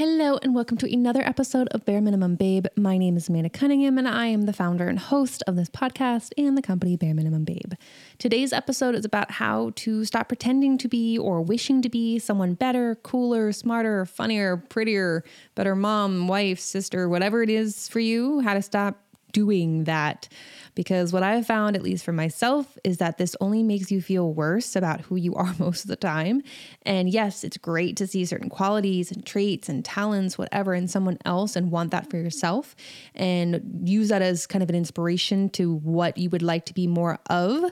Hello, 0.00 0.38
and 0.42 0.54
welcome 0.54 0.78
to 0.78 0.90
another 0.90 1.20
episode 1.20 1.68
of 1.72 1.84
Bare 1.84 2.00
Minimum 2.00 2.36
Babe. 2.36 2.64
My 2.74 2.96
name 2.96 3.18
is 3.18 3.28
Amanda 3.28 3.50
Cunningham, 3.50 3.98
and 3.98 4.08
I 4.08 4.28
am 4.28 4.46
the 4.46 4.52
founder 4.54 4.88
and 4.88 4.98
host 4.98 5.42
of 5.46 5.56
this 5.56 5.68
podcast 5.68 6.32
and 6.38 6.56
the 6.56 6.62
company 6.62 6.96
Bare 6.96 7.12
Minimum 7.12 7.44
Babe. 7.44 7.74
Today's 8.16 8.54
episode 8.54 8.94
is 8.94 9.04
about 9.04 9.32
how 9.32 9.72
to 9.74 10.06
stop 10.06 10.28
pretending 10.28 10.78
to 10.78 10.88
be 10.88 11.18
or 11.18 11.42
wishing 11.42 11.82
to 11.82 11.90
be 11.90 12.18
someone 12.18 12.54
better, 12.54 12.94
cooler, 13.02 13.52
smarter, 13.52 14.06
funnier, 14.06 14.56
prettier, 14.56 15.22
better 15.54 15.76
mom, 15.76 16.28
wife, 16.28 16.60
sister, 16.60 17.06
whatever 17.06 17.42
it 17.42 17.50
is 17.50 17.86
for 17.86 18.00
you, 18.00 18.40
how 18.40 18.54
to 18.54 18.62
stop 18.62 18.96
doing 19.32 19.84
that. 19.84 20.28
Because 20.74 21.12
what 21.12 21.22
I've 21.22 21.46
found, 21.46 21.76
at 21.76 21.82
least 21.82 22.04
for 22.04 22.12
myself, 22.12 22.78
is 22.84 22.98
that 22.98 23.18
this 23.18 23.34
only 23.40 23.62
makes 23.62 23.90
you 23.90 24.00
feel 24.00 24.32
worse 24.32 24.76
about 24.76 25.00
who 25.02 25.16
you 25.16 25.34
are 25.34 25.54
most 25.58 25.84
of 25.84 25.88
the 25.88 25.96
time. 25.96 26.42
And 26.82 27.10
yes, 27.10 27.44
it's 27.44 27.56
great 27.56 27.96
to 27.96 28.06
see 28.06 28.24
certain 28.24 28.48
qualities 28.48 29.10
and 29.10 29.24
traits 29.24 29.68
and 29.68 29.84
talents, 29.84 30.38
whatever, 30.38 30.74
in 30.74 30.88
someone 30.88 31.18
else 31.24 31.56
and 31.56 31.70
want 31.70 31.90
that 31.90 32.10
for 32.10 32.16
yourself 32.16 32.76
and 33.14 33.82
use 33.84 34.08
that 34.08 34.22
as 34.22 34.46
kind 34.46 34.62
of 34.62 34.68
an 34.68 34.76
inspiration 34.76 35.50
to 35.50 35.74
what 35.74 36.16
you 36.16 36.30
would 36.30 36.42
like 36.42 36.64
to 36.66 36.74
be 36.74 36.86
more 36.86 37.18
of 37.28 37.70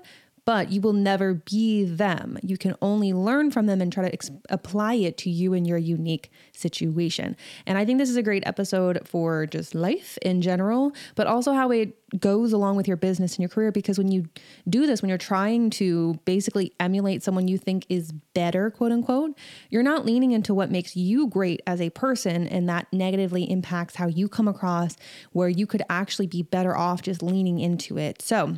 but 0.48 0.72
you 0.72 0.80
will 0.80 0.94
never 0.94 1.34
be 1.34 1.84
them. 1.84 2.38
You 2.42 2.56
can 2.56 2.74
only 2.80 3.12
learn 3.12 3.50
from 3.50 3.66
them 3.66 3.82
and 3.82 3.92
try 3.92 4.04
to 4.04 4.10
ex- 4.10 4.30
apply 4.48 4.94
it 4.94 5.18
to 5.18 5.28
you 5.28 5.52
and 5.52 5.66
your 5.66 5.76
unique 5.76 6.30
situation. 6.52 7.36
And 7.66 7.76
I 7.76 7.84
think 7.84 7.98
this 7.98 8.08
is 8.08 8.16
a 8.16 8.22
great 8.22 8.44
episode 8.46 9.06
for 9.06 9.44
just 9.44 9.74
life 9.74 10.16
in 10.22 10.40
general, 10.40 10.92
but 11.16 11.26
also 11.26 11.52
how 11.52 11.70
it 11.70 11.92
goes 12.18 12.54
along 12.54 12.76
with 12.76 12.88
your 12.88 12.96
business 12.96 13.34
and 13.34 13.40
your 13.40 13.50
career. 13.50 13.70
Because 13.70 13.98
when 13.98 14.10
you 14.10 14.24
do 14.66 14.86
this, 14.86 15.02
when 15.02 15.10
you're 15.10 15.18
trying 15.18 15.68
to 15.68 16.18
basically 16.24 16.72
emulate 16.80 17.22
someone 17.22 17.46
you 17.46 17.58
think 17.58 17.84
is 17.90 18.12
better, 18.32 18.70
quote 18.70 18.90
unquote, 18.90 19.36
you're 19.68 19.82
not 19.82 20.06
leaning 20.06 20.32
into 20.32 20.54
what 20.54 20.70
makes 20.70 20.96
you 20.96 21.26
great 21.26 21.60
as 21.66 21.78
a 21.78 21.90
person, 21.90 22.48
and 22.48 22.66
that 22.70 22.90
negatively 22.90 23.44
impacts 23.50 23.96
how 23.96 24.06
you 24.06 24.30
come 24.30 24.48
across, 24.48 24.96
where 25.32 25.50
you 25.50 25.66
could 25.66 25.82
actually 25.90 26.26
be 26.26 26.42
better 26.42 26.74
off 26.74 27.02
just 27.02 27.22
leaning 27.22 27.60
into 27.60 27.98
it. 27.98 28.22
So, 28.22 28.56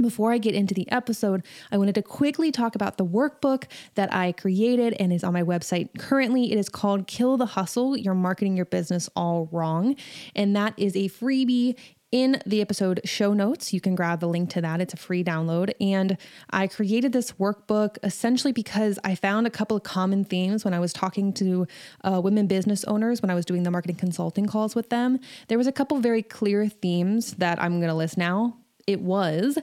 before 0.00 0.32
I 0.32 0.38
get 0.38 0.54
into 0.54 0.74
the 0.74 0.90
episode, 0.90 1.42
I 1.70 1.78
wanted 1.78 1.94
to 1.96 2.02
quickly 2.02 2.50
talk 2.50 2.74
about 2.74 2.96
the 2.96 3.04
workbook 3.04 3.64
that 3.94 4.12
I 4.12 4.32
created 4.32 4.94
and 4.94 5.12
is 5.12 5.24
on 5.24 5.32
my 5.32 5.42
website 5.42 5.98
currently. 5.98 6.52
It 6.52 6.58
is 6.58 6.68
called 6.68 7.06
Kill 7.06 7.36
the 7.36 7.46
Hustle 7.46 7.96
You're 7.96 8.14
Marketing 8.14 8.56
Your 8.56 8.66
Business 8.66 9.08
All 9.16 9.48
Wrong. 9.52 9.96
And 10.34 10.54
that 10.56 10.74
is 10.76 10.96
a 10.96 11.08
freebie 11.08 11.76
in 12.12 12.40
the 12.44 12.60
episode 12.60 13.00
show 13.04 13.32
notes. 13.32 13.72
You 13.72 13.80
can 13.80 13.94
grab 13.94 14.20
the 14.20 14.28
link 14.28 14.50
to 14.50 14.60
that. 14.60 14.80
It's 14.80 14.92
a 14.92 14.98
free 14.98 15.24
download. 15.24 15.72
And 15.80 16.18
I 16.50 16.66
created 16.66 17.12
this 17.12 17.32
workbook 17.32 17.96
essentially 18.02 18.52
because 18.52 18.98
I 19.02 19.14
found 19.14 19.46
a 19.46 19.50
couple 19.50 19.78
of 19.78 19.82
common 19.82 20.24
themes 20.24 20.64
when 20.64 20.74
I 20.74 20.78
was 20.78 20.92
talking 20.92 21.32
to 21.34 21.66
uh, 22.04 22.20
women 22.22 22.46
business 22.46 22.84
owners, 22.84 23.22
when 23.22 23.30
I 23.30 23.34
was 23.34 23.46
doing 23.46 23.62
the 23.62 23.70
marketing 23.70 23.96
consulting 23.96 24.46
calls 24.46 24.74
with 24.74 24.90
them. 24.90 25.18
There 25.48 25.58
was 25.58 25.66
a 25.66 25.72
couple 25.72 25.98
very 26.00 26.22
clear 26.22 26.68
themes 26.68 27.32
that 27.34 27.60
I'm 27.60 27.80
going 27.80 27.88
to 27.88 27.94
list 27.94 28.18
now 28.18 28.58
it 28.86 29.00
was 29.00 29.58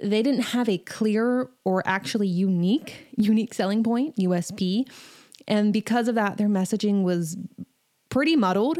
they 0.00 0.22
didn't 0.22 0.42
have 0.42 0.68
a 0.68 0.78
clear 0.78 1.48
or 1.64 1.82
actually 1.86 2.28
unique 2.28 3.08
unique 3.16 3.54
selling 3.54 3.82
point 3.82 4.16
USP 4.16 4.84
and 5.46 5.72
because 5.72 6.08
of 6.08 6.14
that 6.14 6.38
their 6.38 6.48
messaging 6.48 7.02
was 7.02 7.36
pretty 8.08 8.36
muddled 8.36 8.78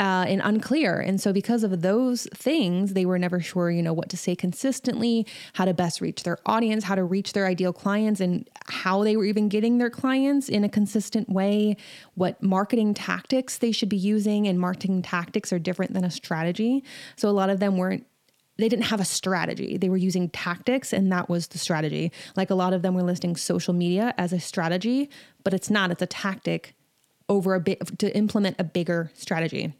uh, 0.00 0.24
and 0.26 0.40
unclear. 0.42 0.98
And 0.98 1.20
so, 1.20 1.30
because 1.30 1.62
of 1.62 1.82
those 1.82 2.26
things, 2.34 2.94
they 2.94 3.04
were 3.04 3.18
never 3.18 3.38
sure, 3.38 3.70
you 3.70 3.82
know, 3.82 3.92
what 3.92 4.08
to 4.08 4.16
say 4.16 4.34
consistently, 4.34 5.26
how 5.52 5.66
to 5.66 5.74
best 5.74 6.00
reach 6.00 6.22
their 6.22 6.38
audience, 6.46 6.84
how 6.84 6.94
to 6.94 7.04
reach 7.04 7.34
their 7.34 7.46
ideal 7.46 7.74
clients, 7.74 8.18
and 8.18 8.48
how 8.68 9.04
they 9.04 9.14
were 9.14 9.26
even 9.26 9.50
getting 9.50 9.76
their 9.76 9.90
clients 9.90 10.48
in 10.48 10.64
a 10.64 10.70
consistent 10.70 11.28
way, 11.28 11.76
what 12.14 12.42
marketing 12.42 12.94
tactics 12.94 13.58
they 13.58 13.72
should 13.72 13.90
be 13.90 13.96
using. 13.96 14.48
And 14.48 14.58
marketing 14.58 15.02
tactics 15.02 15.52
are 15.52 15.58
different 15.58 15.92
than 15.92 16.04
a 16.04 16.10
strategy. 16.10 16.82
So, 17.16 17.28
a 17.28 17.32
lot 17.32 17.50
of 17.50 17.60
them 17.60 17.76
weren't 17.76 18.06
they 18.60 18.68
didn't 18.68 18.86
have 18.86 19.00
a 19.00 19.04
strategy. 19.04 19.76
They 19.76 19.88
were 19.88 19.96
using 19.96 20.28
tactics, 20.30 20.92
and 20.92 21.10
that 21.12 21.28
was 21.28 21.48
the 21.48 21.58
strategy. 21.58 22.12
Like 22.36 22.50
a 22.50 22.54
lot 22.54 22.72
of 22.72 22.82
them 22.82 22.94
were 22.94 23.02
listing 23.02 23.36
social 23.36 23.74
media 23.74 24.14
as 24.18 24.32
a 24.32 24.40
strategy, 24.40 25.10
but 25.44 25.54
it's 25.54 25.70
not, 25.70 25.90
it's 25.90 26.02
a 26.02 26.06
tactic 26.06 26.74
over 27.28 27.54
a 27.54 27.60
bit 27.60 27.98
to 27.98 28.14
implement 28.16 28.56
a 28.58 28.64
bigger 28.64 29.10
strategy. 29.14 29.72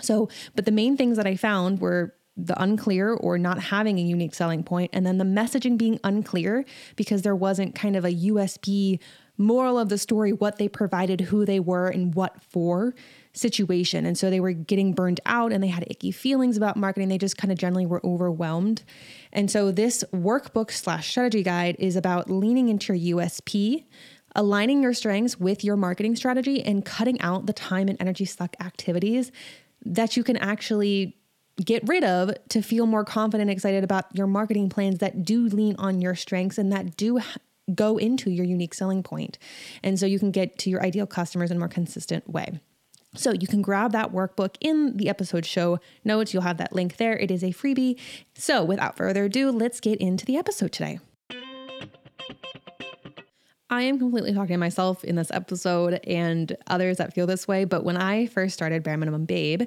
So, 0.00 0.28
but 0.54 0.64
the 0.64 0.72
main 0.72 0.96
things 0.96 1.16
that 1.16 1.26
I 1.26 1.36
found 1.36 1.80
were 1.80 2.14
the 2.36 2.60
unclear 2.62 3.14
or 3.14 3.38
not 3.38 3.60
having 3.60 3.98
a 3.98 4.02
unique 4.02 4.34
selling 4.34 4.62
point, 4.62 4.90
and 4.92 5.06
then 5.06 5.18
the 5.18 5.24
messaging 5.24 5.78
being 5.78 5.98
unclear 6.04 6.64
because 6.96 7.22
there 7.22 7.36
wasn't 7.36 7.74
kind 7.74 7.96
of 7.96 8.04
a 8.04 8.12
USP 8.12 8.98
moral 9.38 9.78
of 9.78 9.88
the 9.88 9.98
story, 9.98 10.32
what 10.32 10.58
they 10.58 10.68
provided, 10.68 11.20
who 11.22 11.44
they 11.44 11.60
were, 11.60 11.88
and 11.88 12.14
what 12.14 12.42
for 12.42 12.94
situation. 13.36 14.06
And 14.06 14.16
so 14.16 14.30
they 14.30 14.40
were 14.40 14.52
getting 14.52 14.92
burned 14.92 15.20
out 15.26 15.52
and 15.52 15.62
they 15.62 15.68
had 15.68 15.84
icky 15.90 16.10
feelings 16.10 16.56
about 16.56 16.76
marketing. 16.76 17.08
They 17.08 17.18
just 17.18 17.36
kind 17.36 17.52
of 17.52 17.58
generally 17.58 17.86
were 17.86 18.04
overwhelmed. 18.04 18.82
And 19.32 19.50
so 19.50 19.70
this 19.70 20.02
workbook 20.12 20.70
slash 20.70 21.10
strategy 21.10 21.42
guide 21.42 21.76
is 21.78 21.96
about 21.96 22.30
leaning 22.30 22.68
into 22.68 22.94
your 22.94 23.18
USP, 23.18 23.84
aligning 24.34 24.82
your 24.82 24.94
strengths 24.94 25.38
with 25.38 25.62
your 25.62 25.76
marketing 25.76 26.16
strategy, 26.16 26.62
and 26.62 26.84
cutting 26.84 27.20
out 27.20 27.46
the 27.46 27.52
time 27.52 27.88
and 27.88 28.00
energy 28.00 28.24
suck 28.24 28.56
activities 28.60 29.30
that 29.84 30.16
you 30.16 30.24
can 30.24 30.36
actually 30.38 31.16
get 31.64 31.86
rid 31.88 32.04
of 32.04 32.30
to 32.48 32.60
feel 32.60 32.86
more 32.86 33.04
confident 33.04 33.48
and 33.48 33.56
excited 33.56 33.82
about 33.82 34.04
your 34.14 34.26
marketing 34.26 34.68
plans 34.68 34.98
that 34.98 35.24
do 35.24 35.46
lean 35.48 35.74
on 35.78 36.00
your 36.00 36.14
strengths 36.14 36.58
and 36.58 36.70
that 36.72 36.96
do 36.96 37.20
go 37.74 37.96
into 37.96 38.30
your 38.30 38.44
unique 38.44 38.74
selling 38.74 39.02
point. 39.02 39.38
And 39.82 39.98
so 39.98 40.06
you 40.06 40.18
can 40.18 40.30
get 40.30 40.58
to 40.58 40.70
your 40.70 40.82
ideal 40.82 41.06
customers 41.06 41.50
in 41.50 41.56
a 41.56 41.60
more 41.60 41.68
consistent 41.68 42.28
way. 42.28 42.60
So 43.16 43.32
you 43.32 43.46
can 43.46 43.62
grab 43.62 43.92
that 43.92 44.12
workbook 44.12 44.56
in 44.60 44.96
the 44.96 45.08
episode 45.08 45.46
show 45.46 45.80
notes. 46.04 46.32
You'll 46.32 46.42
have 46.42 46.58
that 46.58 46.72
link 46.72 46.96
there. 46.96 47.16
It 47.16 47.30
is 47.30 47.42
a 47.42 47.48
freebie. 47.48 47.98
So 48.34 48.62
without 48.62 48.96
further 48.96 49.24
ado, 49.24 49.50
let's 49.50 49.80
get 49.80 50.00
into 50.00 50.24
the 50.24 50.36
episode 50.36 50.72
today. 50.72 51.00
I 53.68 53.82
am 53.82 53.98
completely 53.98 54.32
talking 54.32 54.54
to 54.54 54.58
myself 54.58 55.02
in 55.02 55.16
this 55.16 55.30
episode 55.32 55.94
and 56.06 56.56
others 56.68 56.98
that 56.98 57.14
feel 57.14 57.26
this 57.26 57.48
way. 57.48 57.64
But 57.64 57.82
when 57.82 57.96
I 57.96 58.26
first 58.26 58.54
started 58.54 58.84
Bare 58.84 58.96
Minimum 58.96 59.24
Babe 59.24 59.62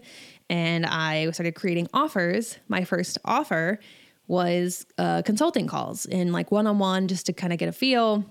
and 0.49 0.85
I 0.85 1.29
started 1.31 1.55
creating 1.55 1.89
offers, 1.93 2.57
my 2.69 2.85
first 2.85 3.17
offer 3.25 3.79
was 4.27 4.85
uh, 4.97 5.21
consulting 5.23 5.67
calls 5.67 6.05
in 6.05 6.31
like 6.31 6.49
one 6.49 6.65
on 6.65 6.79
one 6.79 7.07
just 7.09 7.25
to 7.25 7.33
kind 7.33 7.51
of 7.51 7.59
get 7.59 7.67
a 7.67 7.73
feel 7.73 8.23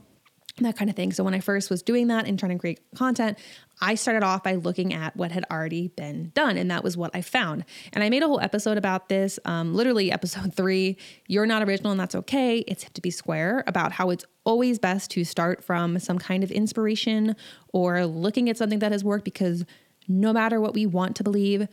that 0.65 0.77
kind 0.77 0.91
of 0.91 0.97
thing. 0.97 1.12
So 1.12 1.23
when 1.25 1.35
I 1.35 1.41
first 1.41 1.71
was 1.71 1.83
doing 1.83 2.09
that 2.09 2.27
and 2.27 2.39
trying 2.39 2.53
to 2.53 2.59
create 2.59 2.81
content, 2.95 3.39
I 3.81 3.94
started 3.94 4.25
off 4.25 4.43
by 4.43 4.55
looking 4.55 4.93
at 4.93 5.16
what 5.16 5.33
had 5.33 5.44
already 5.50 5.89
been 5.89 6.31
done, 6.34 6.56
and 6.56 6.71
that 6.71 6.83
was 6.83 6.97
what 6.97 7.11
I 7.15 7.21
found. 7.21 7.65
And 7.93 8.03
I 8.03 8.11
made 8.11 8.22
a 8.22 8.27
whole 8.27 8.41
episode 8.41 8.77
about 8.77 9.09
this, 9.09 9.39
um, 9.44 9.75
literally 9.75 10.11
episode 10.19 10.55
three. 10.55 10.97
You're 11.27 11.47
not 11.47 11.62
original, 11.62 11.93
and 11.93 12.00
that's 12.00 12.15
okay. 12.15 12.59
It's 12.67 12.84
to 12.84 13.00
be 13.00 13.11
square 13.11 13.65
about 13.67 13.93
how 13.93 14.11
it's 14.11 14.25
always 14.44 14.78
best 14.78 15.11
to 15.12 15.25
start 15.25 15.62
from 15.62 15.99
some 15.99 16.19
kind 16.19 16.43
of 16.43 16.50
inspiration 16.50 17.37
or 17.72 18.06
looking 18.06 18.49
at 18.49 18.56
something 18.56 18.78
that 18.78 18.93
has 18.93 19.05
worked 19.05 19.25
because 19.25 19.65
no 20.09 20.33
matter 20.33 20.61
what 20.61 20.75
we 20.75 20.87
want 20.87 21.17
to 21.17 21.25
believe, 21.25 21.69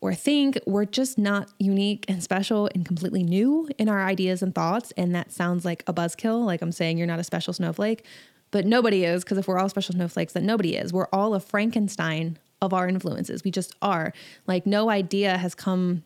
or 0.00 0.14
think 0.14 0.58
we're 0.66 0.86
just 0.86 1.18
not 1.18 1.50
unique 1.58 2.04
and 2.08 2.22
special 2.22 2.68
and 2.74 2.86
completely 2.86 3.22
new 3.22 3.68
in 3.78 3.88
our 3.88 4.02
ideas 4.02 4.42
and 4.42 4.54
thoughts. 4.54 4.92
And 4.96 5.14
that 5.14 5.30
sounds 5.30 5.64
like 5.64 5.82
a 5.86 5.92
buzzkill, 5.92 6.44
like 6.44 6.62
I'm 6.62 6.72
saying 6.72 6.98
you're 6.98 7.06
not 7.06 7.18
a 7.20 7.24
special 7.24 7.52
snowflake. 7.52 8.06
But 8.50 8.66
nobody 8.66 9.04
is, 9.04 9.22
because 9.22 9.38
if 9.38 9.46
we're 9.46 9.58
all 9.58 9.68
special 9.68 9.94
snowflakes, 9.94 10.32
then 10.32 10.46
nobody 10.46 10.76
is. 10.76 10.92
We're 10.92 11.08
all 11.12 11.34
a 11.34 11.40
Frankenstein 11.40 12.38
of 12.60 12.72
our 12.74 12.88
influences. 12.88 13.44
We 13.44 13.50
just 13.50 13.74
are. 13.80 14.12
Like, 14.46 14.66
no 14.66 14.90
idea 14.90 15.38
has 15.38 15.54
come 15.54 16.04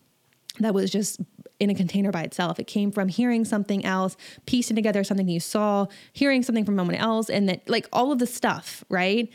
that 0.59 0.73
was 0.73 0.89
just 0.89 1.19
in 1.59 1.69
a 1.69 1.75
container 1.75 2.11
by 2.11 2.23
itself. 2.23 2.59
It 2.59 2.67
came 2.67 2.91
from 2.91 3.07
hearing 3.07 3.45
something 3.45 3.83
else, 3.83 4.15
piecing 4.45 4.75
together 4.75 5.03
something 5.03 5.27
you 5.27 5.39
saw, 5.39 5.87
hearing 6.13 6.43
something 6.43 6.65
from 6.65 6.77
someone 6.77 6.95
else, 6.95 7.29
and 7.29 7.49
that, 7.49 7.69
like, 7.69 7.87
all 7.91 8.11
of 8.11 8.19
the 8.19 8.27
stuff, 8.27 8.83
right? 8.89 9.29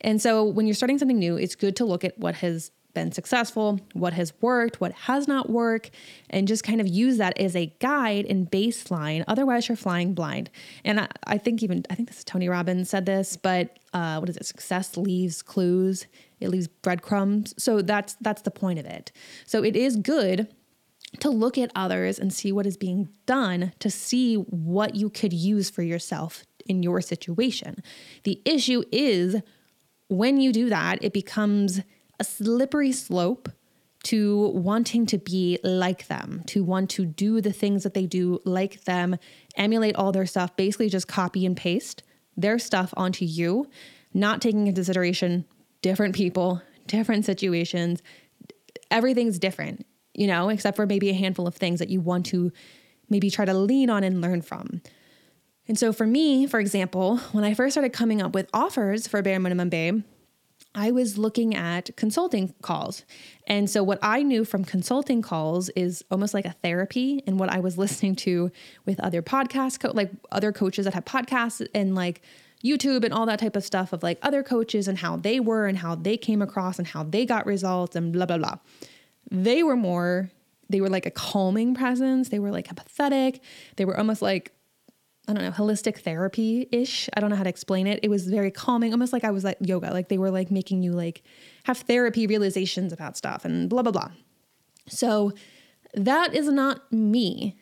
And 0.00 0.20
so, 0.20 0.44
when 0.44 0.66
you're 0.66 0.74
starting 0.74 0.98
something 0.98 1.18
new, 1.18 1.36
it's 1.36 1.54
good 1.54 1.76
to 1.76 1.84
look 1.84 2.04
at 2.04 2.18
what 2.18 2.36
has 2.36 2.70
been 2.94 3.12
successful, 3.12 3.80
what 3.92 4.12
has 4.12 4.32
worked, 4.40 4.80
what 4.80 4.92
has 4.92 5.28
not 5.28 5.50
worked, 5.50 5.90
and 6.30 6.48
just 6.48 6.64
kind 6.64 6.80
of 6.80 6.86
use 6.86 7.18
that 7.18 7.38
as 7.38 7.54
a 7.54 7.66
guide 7.80 8.26
and 8.26 8.50
baseline. 8.50 9.24
Otherwise, 9.28 9.68
you're 9.68 9.76
flying 9.76 10.14
blind. 10.14 10.50
And 10.84 11.00
I, 11.00 11.08
I 11.26 11.38
think 11.38 11.62
even, 11.62 11.84
I 11.90 11.94
think 11.94 12.08
this 12.08 12.18
is 12.18 12.24
Tony 12.24 12.48
Robbins 12.48 12.88
said 12.88 13.06
this, 13.06 13.36
but 13.36 13.78
uh, 13.92 14.18
what 14.18 14.28
is 14.28 14.36
it? 14.36 14.46
Success 14.46 14.96
leaves 14.96 15.42
clues, 15.42 16.06
it 16.40 16.48
leaves 16.48 16.68
breadcrumbs. 16.68 17.54
So 17.58 17.82
that's 17.82 18.16
that's 18.20 18.42
the 18.42 18.50
point 18.50 18.78
of 18.78 18.86
it. 18.86 19.12
So 19.46 19.62
it 19.62 19.76
is 19.76 19.96
good 19.96 20.48
to 21.20 21.30
look 21.30 21.56
at 21.56 21.70
others 21.74 22.18
and 22.18 22.32
see 22.32 22.52
what 22.52 22.66
is 22.66 22.76
being 22.76 23.08
done 23.26 23.72
to 23.78 23.90
see 23.90 24.34
what 24.36 24.94
you 24.96 25.08
could 25.08 25.32
use 25.32 25.70
for 25.70 25.82
yourself 25.82 26.44
in 26.66 26.82
your 26.82 27.00
situation. 27.00 27.82
The 28.24 28.40
issue 28.44 28.82
is 28.90 29.36
when 30.08 30.40
you 30.40 30.52
do 30.52 30.68
that, 30.68 31.02
it 31.02 31.12
becomes 31.12 31.80
a 32.18 32.24
slippery 32.24 32.92
slope 32.92 33.48
to 34.04 34.48
wanting 34.48 35.06
to 35.06 35.18
be 35.18 35.58
like 35.64 36.08
them, 36.08 36.42
to 36.46 36.62
want 36.62 36.90
to 36.90 37.06
do 37.06 37.40
the 37.40 37.52
things 37.52 37.82
that 37.82 37.94
they 37.94 38.06
do 38.06 38.38
like 38.44 38.84
them, 38.84 39.16
emulate 39.56 39.96
all 39.96 40.12
their 40.12 40.26
stuff, 40.26 40.54
basically 40.56 40.88
just 40.88 41.08
copy 41.08 41.46
and 41.46 41.56
paste 41.56 42.02
their 42.36 42.58
stuff 42.58 42.92
onto 42.96 43.24
you, 43.24 43.66
not 44.12 44.42
taking 44.42 44.66
into 44.66 44.78
consideration 44.78 45.44
different 45.80 46.14
people, 46.14 46.60
different 46.86 47.24
situations. 47.24 48.02
Everything's 48.90 49.38
different, 49.38 49.86
you 50.12 50.26
know, 50.26 50.50
except 50.50 50.76
for 50.76 50.86
maybe 50.86 51.08
a 51.08 51.14
handful 51.14 51.46
of 51.46 51.54
things 51.54 51.78
that 51.78 51.88
you 51.88 52.00
want 52.00 52.26
to 52.26 52.52
maybe 53.08 53.30
try 53.30 53.44
to 53.44 53.54
lean 53.54 53.88
on 53.88 54.04
and 54.04 54.20
learn 54.20 54.42
from. 54.42 54.82
And 55.66 55.78
so 55.78 55.92
for 55.92 56.06
me, 56.06 56.46
for 56.46 56.60
example, 56.60 57.18
when 57.32 57.44
I 57.44 57.54
first 57.54 57.74
started 57.74 57.92
coming 57.94 58.20
up 58.20 58.34
with 58.34 58.50
offers 58.52 59.06
for 59.08 59.22
Bare 59.22 59.40
Minimum 59.40 59.70
Babe, 59.70 60.02
I 60.74 60.90
was 60.90 61.16
looking 61.16 61.54
at 61.54 61.94
consulting 61.96 62.54
calls. 62.62 63.04
And 63.46 63.70
so, 63.70 63.82
what 63.82 63.98
I 64.02 64.22
knew 64.22 64.44
from 64.44 64.64
consulting 64.64 65.22
calls 65.22 65.68
is 65.70 66.04
almost 66.10 66.34
like 66.34 66.44
a 66.44 66.52
therapy, 66.62 67.22
and 67.26 67.38
what 67.38 67.50
I 67.50 67.60
was 67.60 67.78
listening 67.84 68.16
to 68.16 68.50
with 68.84 68.98
other 69.00 69.22
podcasts, 69.22 69.78
co- 69.78 69.92
like 69.92 70.10
other 70.32 70.52
coaches 70.52 70.84
that 70.84 70.94
have 70.94 71.04
podcasts 71.04 71.66
and 71.74 71.94
like 71.94 72.22
YouTube 72.64 73.04
and 73.04 73.12
all 73.12 73.26
that 73.26 73.38
type 73.38 73.56
of 73.56 73.64
stuff 73.64 73.92
of 73.92 74.02
like 74.02 74.18
other 74.22 74.42
coaches 74.42 74.88
and 74.88 74.98
how 74.98 75.16
they 75.16 75.38
were 75.38 75.66
and 75.66 75.78
how 75.78 75.94
they 75.94 76.16
came 76.16 76.40
across 76.40 76.78
and 76.78 76.88
how 76.88 77.02
they 77.02 77.26
got 77.26 77.44
results 77.46 77.94
and 77.94 78.12
blah, 78.12 78.24
blah, 78.24 78.38
blah. 78.38 78.56
They 79.30 79.62
were 79.62 79.76
more, 79.76 80.30
they 80.70 80.80
were 80.80 80.88
like 80.88 81.04
a 81.04 81.10
calming 81.10 81.74
presence. 81.74 82.30
They 82.30 82.38
were 82.38 82.50
like 82.50 82.68
empathetic. 82.68 83.40
They 83.76 83.84
were 83.84 83.96
almost 83.96 84.22
like 84.22 84.53
I 85.26 85.32
don't 85.32 85.42
know, 85.42 85.50
holistic 85.50 85.98
therapy 85.98 86.68
ish. 86.70 87.08
I 87.14 87.20
don't 87.20 87.30
know 87.30 87.36
how 87.36 87.44
to 87.44 87.48
explain 87.48 87.86
it. 87.86 88.00
It 88.02 88.10
was 88.10 88.26
very 88.26 88.50
calming, 88.50 88.92
almost 88.92 89.12
like 89.12 89.24
I 89.24 89.30
was 89.30 89.42
like 89.42 89.56
yoga. 89.60 89.90
Like 89.90 90.08
they 90.08 90.18
were 90.18 90.30
like 90.30 90.50
making 90.50 90.82
you 90.82 90.92
like 90.92 91.22
have 91.64 91.78
therapy 91.78 92.26
realizations 92.26 92.92
about 92.92 93.16
stuff 93.16 93.44
and 93.44 93.70
blah, 93.70 93.82
blah, 93.82 93.92
blah. 93.92 94.10
So 94.86 95.32
that 95.94 96.34
is 96.34 96.48
not 96.48 96.92
me, 96.92 97.56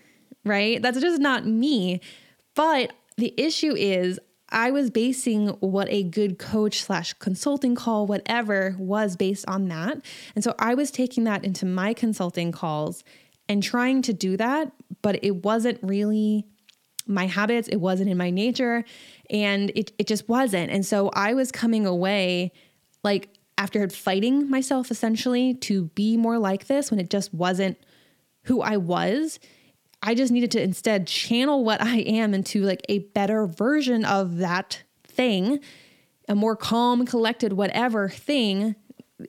right? 0.44 0.82
That's 0.82 1.00
just 1.00 1.20
not 1.20 1.46
me. 1.46 2.00
But 2.54 2.92
the 3.16 3.32
issue 3.36 3.74
is 3.76 4.18
I 4.48 4.70
was 4.70 4.90
basing 4.90 5.48
what 5.60 5.88
a 5.88 6.02
good 6.02 6.38
coach 6.38 6.82
slash 6.82 7.14
consulting 7.14 7.74
call, 7.74 8.06
whatever, 8.06 8.74
was 8.78 9.16
based 9.16 9.44
on 9.48 9.68
that. 9.68 10.04
And 10.34 10.42
so 10.42 10.54
I 10.58 10.74
was 10.74 10.90
taking 10.90 11.24
that 11.24 11.44
into 11.44 11.64
my 11.64 11.94
consulting 11.94 12.52
calls 12.52 13.04
and 13.48 13.62
trying 13.62 14.02
to 14.02 14.12
do 14.12 14.36
that, 14.36 14.72
but 15.00 15.18
it 15.22 15.44
wasn't 15.44 15.78
really 15.82 16.46
my 17.06 17.26
habits, 17.26 17.68
it 17.68 17.76
wasn't 17.76 18.10
in 18.10 18.16
my 18.16 18.30
nature, 18.30 18.84
and 19.30 19.70
it, 19.74 19.92
it 19.98 20.06
just 20.06 20.28
wasn't. 20.28 20.70
And 20.70 20.84
so 20.84 21.10
I 21.14 21.34
was 21.34 21.52
coming 21.52 21.86
away 21.86 22.52
like 23.02 23.28
after 23.58 23.88
fighting 23.88 24.48
myself 24.48 24.90
essentially 24.90 25.54
to 25.54 25.84
be 25.94 26.16
more 26.16 26.38
like 26.38 26.66
this 26.66 26.90
when 26.90 26.98
it 26.98 27.10
just 27.10 27.32
wasn't 27.32 27.78
who 28.44 28.60
I 28.60 28.76
was. 28.76 29.38
I 30.02 30.14
just 30.14 30.32
needed 30.32 30.50
to 30.52 30.62
instead 30.62 31.06
channel 31.06 31.64
what 31.64 31.80
I 31.80 31.98
am 31.98 32.34
into 32.34 32.62
like 32.62 32.82
a 32.88 33.00
better 33.00 33.46
version 33.46 34.04
of 34.04 34.38
that 34.38 34.82
thing, 35.06 35.60
a 36.28 36.34
more 36.34 36.56
calm, 36.56 37.06
collected, 37.06 37.52
whatever 37.52 38.08
thing 38.08 38.74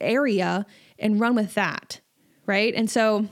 area, 0.02 0.66
and 0.98 1.20
run 1.20 1.36
with 1.36 1.54
that. 1.54 2.00
Right. 2.46 2.74
And 2.76 2.90
so 2.90 3.28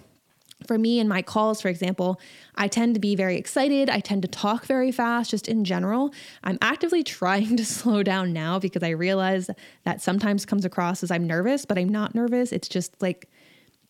for 0.68 0.78
me 0.78 1.00
in 1.00 1.08
my 1.08 1.22
calls, 1.22 1.62
for 1.62 1.68
example, 1.68 2.20
I 2.56 2.68
tend 2.68 2.94
to 2.96 3.00
be 3.00 3.16
very 3.16 3.38
excited. 3.38 3.90
I 3.90 4.00
tend 4.00 4.22
to 4.24 4.28
talk 4.28 4.66
very 4.66 4.92
fast, 4.92 5.32
just 5.32 5.48
in 5.48 5.64
general. 5.64 6.14
I'm 6.44 6.58
actively 6.62 7.04
trying 7.20 7.58
to 7.58 7.66
slow 7.66 8.04
down 8.04 8.34
now 8.34 8.60
because 8.60 8.84
I 8.84 8.90
realize 8.90 9.50
that 9.84 10.02
sometimes 10.02 10.46
comes 10.46 10.66
across 10.66 11.04
as 11.04 11.12
I'm 11.12 11.26
nervous, 11.26 11.66
but 11.66 11.78
I'm 11.78 11.90
not 11.90 12.16
nervous. 12.16 12.52
It's 12.52 12.68
just 12.68 13.02
like 13.02 13.30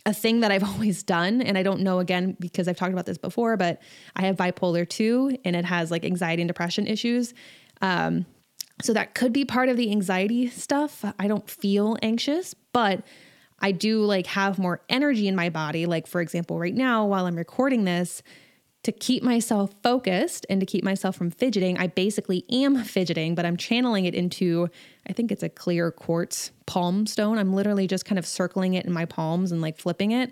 a 0.06 0.14
thing 0.14 0.40
that 0.42 0.52
I've 0.52 0.64
always 0.74 1.04
done. 1.04 1.42
And 1.42 1.58
I 1.58 1.64
don't 1.64 1.82
know 1.82 2.00
again 2.00 2.38
because 2.40 2.68
I've 2.68 2.78
talked 2.78 2.94
about 2.94 3.06
this 3.06 3.18
before, 3.18 3.58
but 3.58 3.82
I 4.16 4.24
have 4.24 4.38
bipolar 4.38 4.88
2 4.88 5.40
and 5.46 5.56
it 5.56 5.66
has 5.66 5.92
like 5.92 6.06
anxiety 6.06 6.42
and 6.42 6.50
depression 6.50 6.88
issues. 6.88 7.34
Um, 7.82 8.26
so 8.82 8.94
that 8.94 9.14
could 9.14 9.32
be 9.32 9.46
part 9.46 9.70
of 9.70 9.78
the 9.78 9.92
anxiety 9.92 10.48
stuff. 10.48 11.06
I 11.20 11.28
don't 11.28 11.48
feel 11.50 11.98
anxious, 12.02 12.56
but 12.74 13.02
I 13.62 13.72
do 13.72 14.04
like 14.04 14.28
have 14.28 14.60
more 14.60 14.82
energy 14.90 15.28
in 15.28 15.36
my 15.36 15.50
body. 15.50 15.86
Like, 15.86 16.08
for 16.08 16.20
example, 16.20 16.60
right 16.60 16.74
now, 16.74 17.06
while 17.06 17.26
I'm 17.26 17.36
recording 17.36 17.86
this, 17.86 18.24
to 18.84 18.92
keep 18.92 19.22
myself 19.22 19.76
focused 19.84 20.46
and 20.50 20.60
to 20.60 20.66
keep 20.66 20.84
myself 20.84 21.16
from 21.16 21.30
fidgeting, 21.30 21.78
I 21.78 21.88
basically 21.88 22.46
am 22.50 22.84
fidgeting, 22.84 23.36
but 23.36 23.46
I'm 23.46 23.56
channeling 23.56 24.06
it 24.06 24.16
into, 24.16 24.70
I 25.08 25.14
think 25.14 25.32
it's 25.32 25.44
a 25.44 25.50
clear 25.50 25.92
quartz 25.92 26.52
palm 26.66 27.06
stone. 27.06 27.38
I'm 27.38 27.54
literally 27.54 27.86
just 27.86 28.06
kind 28.06 28.18
of 28.18 28.26
circling 28.26 28.74
it 28.74 28.86
in 28.86 28.92
my 28.92 29.06
palms 29.06 29.52
and 29.52 29.62
like 29.62 29.78
flipping 29.78 30.12
it 30.12 30.32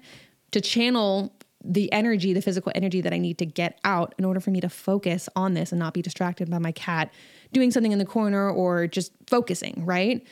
to 0.52 0.62
channel 0.62 1.32
the 1.64 1.92
energy, 1.92 2.34
the 2.34 2.42
physical 2.42 2.72
energy 2.74 3.02
that 3.02 3.14
I 3.14 3.18
need 3.18 3.38
to 3.40 3.46
get 3.46 3.80
out 3.84 4.16
in 4.18 4.26
order 4.26 4.40
for 4.40 4.50
me 4.50 4.62
to 4.62 4.70
focus 4.70 5.30
on 5.36 5.54
this 5.54 5.72
and 5.72 5.78
not 5.78 5.94
be 5.94 6.02
distracted 6.02 6.50
by 6.50 6.58
my 6.58 6.72
cat 6.72 7.14
doing 7.52 7.70
something 7.70 7.92
in 7.92 8.00
the 8.00 8.06
corner 8.06 8.50
or 8.50 8.88
just 8.88 9.12
focusing, 9.28 9.86
right? 9.86 10.26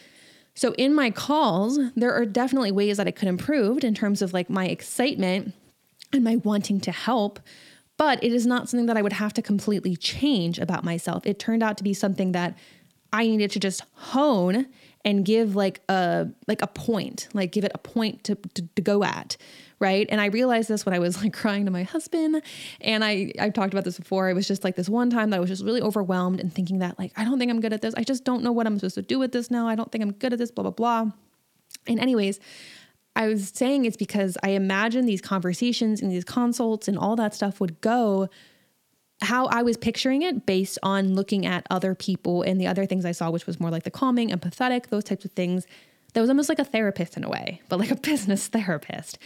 So 0.58 0.74
in 0.74 0.96
my 0.96 1.12
calls, 1.12 1.78
there 1.96 2.12
are 2.12 2.26
definitely 2.26 2.72
ways 2.72 2.98
that 2.98 3.08
I 3.08 3.12
could 3.12 3.28
improve 3.28 3.84
in 3.84 3.94
terms 3.94 4.24
of 4.24 4.34
like 4.34 4.50
my 4.50 4.66
excitement 4.66 5.54
and 6.12 6.24
my 6.24 6.38
wanting 6.38 6.80
to 6.82 6.92
help, 6.92 7.40
but 7.96 8.24
it 8.24 8.34
is 8.34 8.48
not 8.48 8.68
something 8.68 8.88
that 8.88 8.98
I 8.98 9.04
would 9.04 9.14
have 9.14 9.34
to 9.34 9.44
completely 9.44 9.96
change 9.96 10.58
about 10.58 10.84
myself. 10.84 11.28
It 11.28 11.38
turned 11.38 11.62
out 11.62 11.78
to 11.78 11.84
be 11.84 11.94
something 11.94 12.32
that 12.32 12.58
I 13.14 13.28
needed 13.28 13.52
to 13.52 13.60
just 13.60 13.84
hone 13.94 14.66
and 15.08 15.24
give 15.24 15.56
like 15.56 15.80
a 15.88 16.28
like 16.48 16.62
a 16.62 16.68
point, 16.68 17.30
like 17.34 17.54
give 17.54 17.64
it 17.64 17.72
a 17.74 17.78
point 17.78 18.26
to, 18.26 18.36
to, 18.36 18.68
to 18.76 18.82
go 18.82 19.04
at 19.04 19.38
right? 19.80 20.08
And 20.10 20.20
I 20.20 20.26
realized 20.26 20.70
this 20.70 20.88
when 20.88 20.96
I 20.96 21.00
was 21.00 21.22
like 21.24 21.34
crying 21.34 21.66
to 21.66 21.72
my 21.72 21.84
husband. 21.84 22.42
And 22.82 23.06
I 23.06 23.32
I've 23.40 23.54
talked 23.54 23.74
about 23.74 23.86
this 23.86 23.98
before. 23.98 24.30
It 24.30 24.34
was 24.34 24.48
just 24.48 24.64
like 24.64 24.76
this 24.76 24.90
one 24.90 25.10
time 25.10 25.30
that 25.30 25.38
I 25.38 25.40
was 25.40 25.50
just 25.50 25.64
really 25.64 25.82
overwhelmed 25.82 26.40
and 26.40 26.52
thinking 26.54 26.80
that 26.80 26.98
like 27.00 27.12
I 27.16 27.24
don't 27.24 27.40
think 27.40 27.52
I'm 27.52 27.62
good 27.62 27.74
at 27.74 27.82
this. 27.82 27.94
I 27.96 28.04
just 28.04 28.24
don't 28.24 28.44
know 28.44 28.52
what 28.52 28.68
I'm 28.68 28.78
supposed 28.80 28.96
to 28.96 29.02
do 29.02 29.20
with 29.20 29.32
this 29.32 29.50
now. 29.50 29.68
I 29.68 29.76
don't 29.76 29.92
think 29.92 30.04
I'm 30.04 30.14
good 30.14 30.34
at 30.34 30.40
this, 30.40 30.52
blah 30.52 30.64
blah 30.64 30.72
blah. 30.72 31.12
And 31.86 32.00
anyways, 32.00 32.40
I 33.16 33.28
was 33.28 33.50
saying 33.50 33.86
it's 33.86 33.98
because 33.98 34.38
I 34.44 34.50
imagine 34.50 35.06
these 35.06 35.22
conversations 35.22 36.02
and 36.02 36.12
these 36.12 36.26
consults 36.26 36.88
and 36.88 36.98
all 36.98 37.16
that 37.16 37.34
stuff 37.34 37.62
would 37.62 37.80
go 37.80 38.30
how 39.22 39.48
I 39.48 39.64
was 39.64 39.78
picturing 39.78 40.22
it 40.22 40.46
based 40.46 40.78
on 40.84 41.16
looking 41.16 41.46
at 41.46 41.66
other 41.70 41.96
people 41.96 42.44
and 42.44 42.62
the 42.62 42.68
other 42.68 42.86
things 42.86 43.06
I 43.06 43.12
saw, 43.12 43.32
which 43.32 43.48
was 43.48 43.60
more 43.60 43.72
like 43.72 43.84
the 43.84 43.92
calming, 43.92 44.30
empathetic, 44.30 44.88
those 44.88 45.04
types 45.04 45.26
of 45.26 45.32
things. 45.32 45.66
That 46.14 46.22
was 46.22 46.30
almost 46.30 46.50
like 46.50 46.60
a 46.60 46.66
therapist 46.66 47.18
in 47.18 47.24
a 47.24 47.30
way, 47.30 47.62
but 47.70 47.80
like 47.80 47.92
a 47.92 47.96
business 48.10 48.48
therapist. 48.48 49.18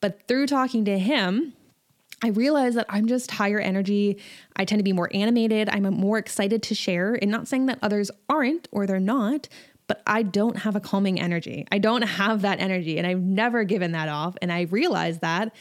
But 0.00 0.26
through 0.28 0.46
talking 0.46 0.84
to 0.86 0.98
him, 0.98 1.52
I 2.22 2.28
realized 2.28 2.76
that 2.76 2.86
I'm 2.88 3.06
just 3.06 3.30
higher 3.30 3.60
energy. 3.60 4.18
I 4.56 4.64
tend 4.64 4.80
to 4.80 4.84
be 4.84 4.92
more 4.92 5.10
animated. 5.14 5.68
I'm 5.68 5.82
more 5.82 6.18
excited 6.18 6.62
to 6.64 6.74
share. 6.74 7.14
And 7.14 7.30
not 7.30 7.46
saying 7.46 7.66
that 7.66 7.78
others 7.82 8.10
aren't 8.28 8.66
or 8.72 8.86
they're 8.86 8.98
not, 8.98 9.48
but 9.86 10.02
I 10.06 10.22
don't 10.22 10.56
have 10.58 10.74
a 10.74 10.80
calming 10.80 11.20
energy. 11.20 11.66
I 11.70 11.78
don't 11.78 12.02
have 12.02 12.42
that 12.42 12.60
energy. 12.60 12.98
And 12.98 13.06
I've 13.06 13.20
never 13.20 13.64
given 13.64 13.92
that 13.92 14.08
off. 14.08 14.36
And 14.42 14.52
I 14.52 14.62
realized 14.62 15.20
that. 15.20 15.54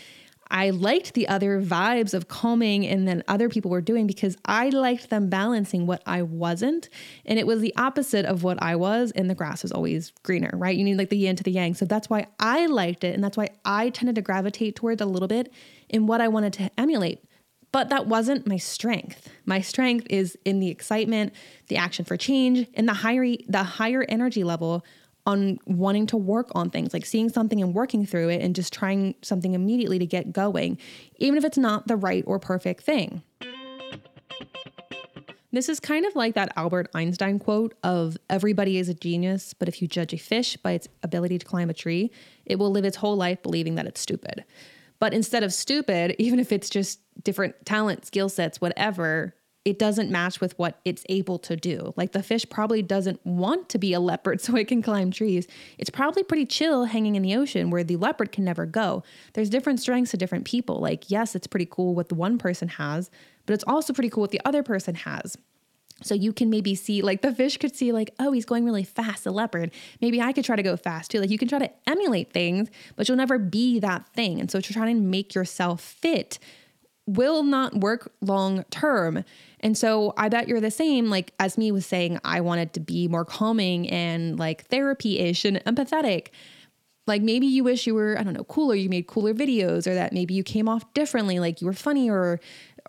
I 0.50 0.70
liked 0.70 1.13
the 1.13 1.27
other 1.27 1.62
vibes 1.62 2.13
of 2.13 2.27
calming 2.27 2.86
and 2.86 3.08
then 3.08 3.24
other 3.27 3.50
people 3.50 3.72
were 3.72 3.82
doing 3.82 4.08
because 4.08 4.38
I 4.46 4.70
liked 4.70 5.10
them 5.10 5.30
balancing 5.30 5.86
what 5.88 6.01
I 6.06 6.22
wasn't. 6.22 6.89
And 7.25 7.38
it 7.38 7.48
was 7.48 7.62
the 7.62 7.75
opposite 7.75 8.25
of 8.25 8.44
what 8.44 8.62
I 8.62 8.75
was. 8.75 9.12
And 9.12 9.30
the 9.30 9.36
grass 9.36 9.66
is 9.66 9.72
always 9.72 10.12
greener, 10.24 10.51
right? 10.54 10.75
You 10.75 10.84
need 10.84 10.98
like 10.98 11.10
the 11.10 11.18
yin 11.18 11.36
to 11.36 11.44
the 11.44 11.51
yang. 11.51 11.74
So 11.74 11.86
that's 11.86 12.10
why 12.10 12.27
I 12.39 12.66
liked 12.68 13.04
it. 13.04 13.13
And 13.13 13.24
that's 13.24 13.38
why 13.38 13.50
I 13.66 13.89
tended 13.89 14.16
to 14.16 14.22
gravitate 14.22 14.75
towards 14.75 15.01
a 15.01 15.06
little 15.06 15.27
bit 15.27 15.51
in 15.89 16.08
what 16.08 16.22
I 16.22 16.27
wanted 16.27 16.54
to 16.54 16.72
emulate. 16.77 17.24
But 17.72 17.89
that 17.89 18.08
wasn't 18.08 18.48
my 18.48 18.58
strength. 18.58 19.30
My 19.46 19.62
strength 19.62 20.08
is 20.10 20.38
in 20.46 20.60
the 20.60 20.70
excitement, 20.70 21.34
the 21.68 21.77
action 21.77 22.06
for 22.06 22.16
change, 22.16 22.68
and 22.74 22.88
the 22.88 22.94
higher 22.94 23.36
the 23.48 23.63
higher 23.63 24.06
energy 24.08 24.44
level 24.44 24.86
on 25.27 25.60
wanting 25.65 26.07
to 26.07 26.17
work 26.17 26.48
on 26.55 26.69
things, 26.69 26.93
like 26.93 27.05
seeing 27.05 27.27
something 27.27 27.62
and 27.62 27.74
working 27.74 28.05
through 28.05 28.29
it 28.29 28.41
and 28.41 28.55
just 28.55 28.72
trying 28.72 29.13
something 29.22 29.53
immediately 29.53 30.00
to 30.00 30.05
get 30.05 30.31
going, 30.31 30.77
even 31.17 31.38
if 31.38 31.43
it's 31.43 31.57
not 31.57 31.88
the 31.88 31.98
right 31.98 32.24
or 32.25 32.39
perfect 32.39 32.81
thing. 32.84 33.22
This 35.51 35.69
is 35.69 35.79
kind 35.79 36.05
of 36.05 36.15
like 36.15 36.36
that 36.36 36.53
Albert 36.55 36.89
Einstein 36.93 37.39
quote 37.39 37.74
of 37.84 38.17
everybody 38.29 38.77
is 38.77 38.89
a 38.89 38.93
genius, 38.93 39.53
but 39.53 39.67
if 39.67 39.81
you 39.81 39.88
judge 39.88 40.13
a 40.13 40.17
fish 40.17 40.55
by 40.57 40.72
its 40.72 40.88
ability 41.03 41.39
to 41.39 41.46
climb 41.46 41.69
a 41.69 41.74
tree, 41.74 42.12
it 42.46 42.57
will 42.57 42.72
live 42.72 42.86
its 42.86 42.98
whole 42.98 43.15
life 43.15 43.41
believing 43.43 43.75
that 43.75 43.86
it's 43.86 44.00
stupid. 44.00 44.46
But 45.00 45.13
instead 45.13 45.43
of 45.43 45.53
stupid, 45.53 46.15
even 46.19 46.39
if 46.39 46.51
it's 46.51 46.69
just 46.69 47.00
different 47.24 47.65
talent, 47.65 48.05
skill 48.05 48.29
sets, 48.29 48.62
whatever, 48.62 49.36
it 49.67 49.77
doesn't 49.77 50.09
match 50.09 50.39
with 50.39 50.57
what 50.57 50.79
it's 50.86 51.03
able 51.09 51.38
to 51.38 51.57
do. 51.57 51.93
Like 51.97 52.13
the 52.13 52.24
fish 52.24 52.45
probably 52.50 52.81
doesn't 52.81 53.19
want 53.25 53.67
to 53.67 53.77
be 53.77 53.91
a 53.91 54.00
leopard 54.00 54.39
so 54.41 54.55
it 54.55 54.69
can 54.69 54.81
climb 54.81 55.12
trees. 55.12 55.45
It's 55.77 55.89
probably 55.89 56.24
pretty 56.24 56.45
chill 56.45 56.86
hanging 56.86 57.17
in 57.17 57.21
the 57.21 57.36
ocean 57.36 57.69
where 57.69 57.83
the 57.83 57.97
leopard 57.97 58.31
can 58.31 58.45
never 58.45 58.65
go. 58.65 59.03
There's 59.33 59.50
different 59.50 59.81
strengths 59.81 60.12
to 60.12 60.17
different 60.17 60.45
people. 60.45 60.79
Like, 60.79 61.12
yes, 61.12 61.36
it's 61.36 61.47
pretty 61.47 61.67
cool 61.69 61.95
what 61.95 62.07
the 62.07 62.15
one 62.15 62.38
person 62.38 62.69
has, 62.69 63.12
but 63.45 63.55
it's 63.55 63.65
also 63.67 63.91
pretty 63.91 64.09
cool 64.09 64.21
what 64.21 64.31
the 64.31 64.39
other 64.45 64.63
person 64.63 64.95
has. 64.95 65.38
So 66.01 66.15
you 66.15 66.31
can 66.31 66.50
maybe 66.50 66.74
see, 66.74 67.01
like 67.01 67.21
the 67.21 67.33
fish 67.33 67.57
could 67.57 67.75
see, 67.75 67.91
like, 67.91 68.13
oh, 68.19 68.31
he's 68.31 68.45
going 68.45 68.63
really 68.63 68.86
fast, 68.86 69.25
the 69.25 69.31
leopard. 69.31 69.71
Maybe 70.00 70.21
I 70.21 70.31
could 70.31 70.45
try 70.45 70.55
to 70.55 70.63
go 70.63 70.77
fast 70.77 71.12
too. 71.12 71.19
Like 71.19 71.29
you 71.29 71.38
can 71.38 71.50
try 71.50 71.59
to 71.59 71.71
emulate 71.86 72.31
things, 72.31 72.69
but 72.95 73.09
you'll 73.09 73.17
never 73.17 73.38
be 73.38 73.79
that 73.79 74.07
thing. 74.13 74.39
And 74.39 74.50
so 74.50 74.62
to 74.62 74.74
try 74.74 74.88
and 74.88 75.12
make 75.12 75.36
yourself 75.36 75.81
fit 75.81 76.39
will 77.07 77.41
not 77.41 77.74
work 77.74 78.12
long 78.21 78.63
term. 78.69 79.24
And 79.60 79.78
so 79.78 80.14
I 80.18 80.30
bet 80.30 80.48
you're 80.48 80.62
the 80.62 80.72
same. 80.72 81.10
Like, 81.10 81.34
as 81.40 81.58
me 81.58 81.72
was 81.72 81.86
saying, 81.86 82.20
I 82.24 82.42
wanted 82.42 82.74
to 82.74 82.80
be 82.80 83.08
more 83.08 83.26
calming 83.26 83.90
and 83.90 84.38
like 84.38 84.66
therapy 84.66 85.20
ish 85.20 85.46
and 85.46 85.58
empathetic. 85.66 86.28
Like, 87.08 87.22
maybe 87.22 87.48
you 87.48 87.64
wish 87.64 87.88
you 87.88 87.96
were, 87.96 88.18
I 88.20 88.24
don't 88.24 88.34
know, 88.34 88.44
cooler, 88.44 88.76
you 88.76 88.90
made 88.90 89.08
cooler 89.08 89.34
videos, 89.34 89.88
or 89.88 89.96
that 89.96 90.12
maybe 90.12 90.34
you 90.34 90.44
came 90.44 90.68
off 90.68 90.94
differently, 90.94 91.40
like 91.40 91.62
you 91.62 91.68
were 91.68 91.74
funny 91.74 92.10
or 92.10 92.40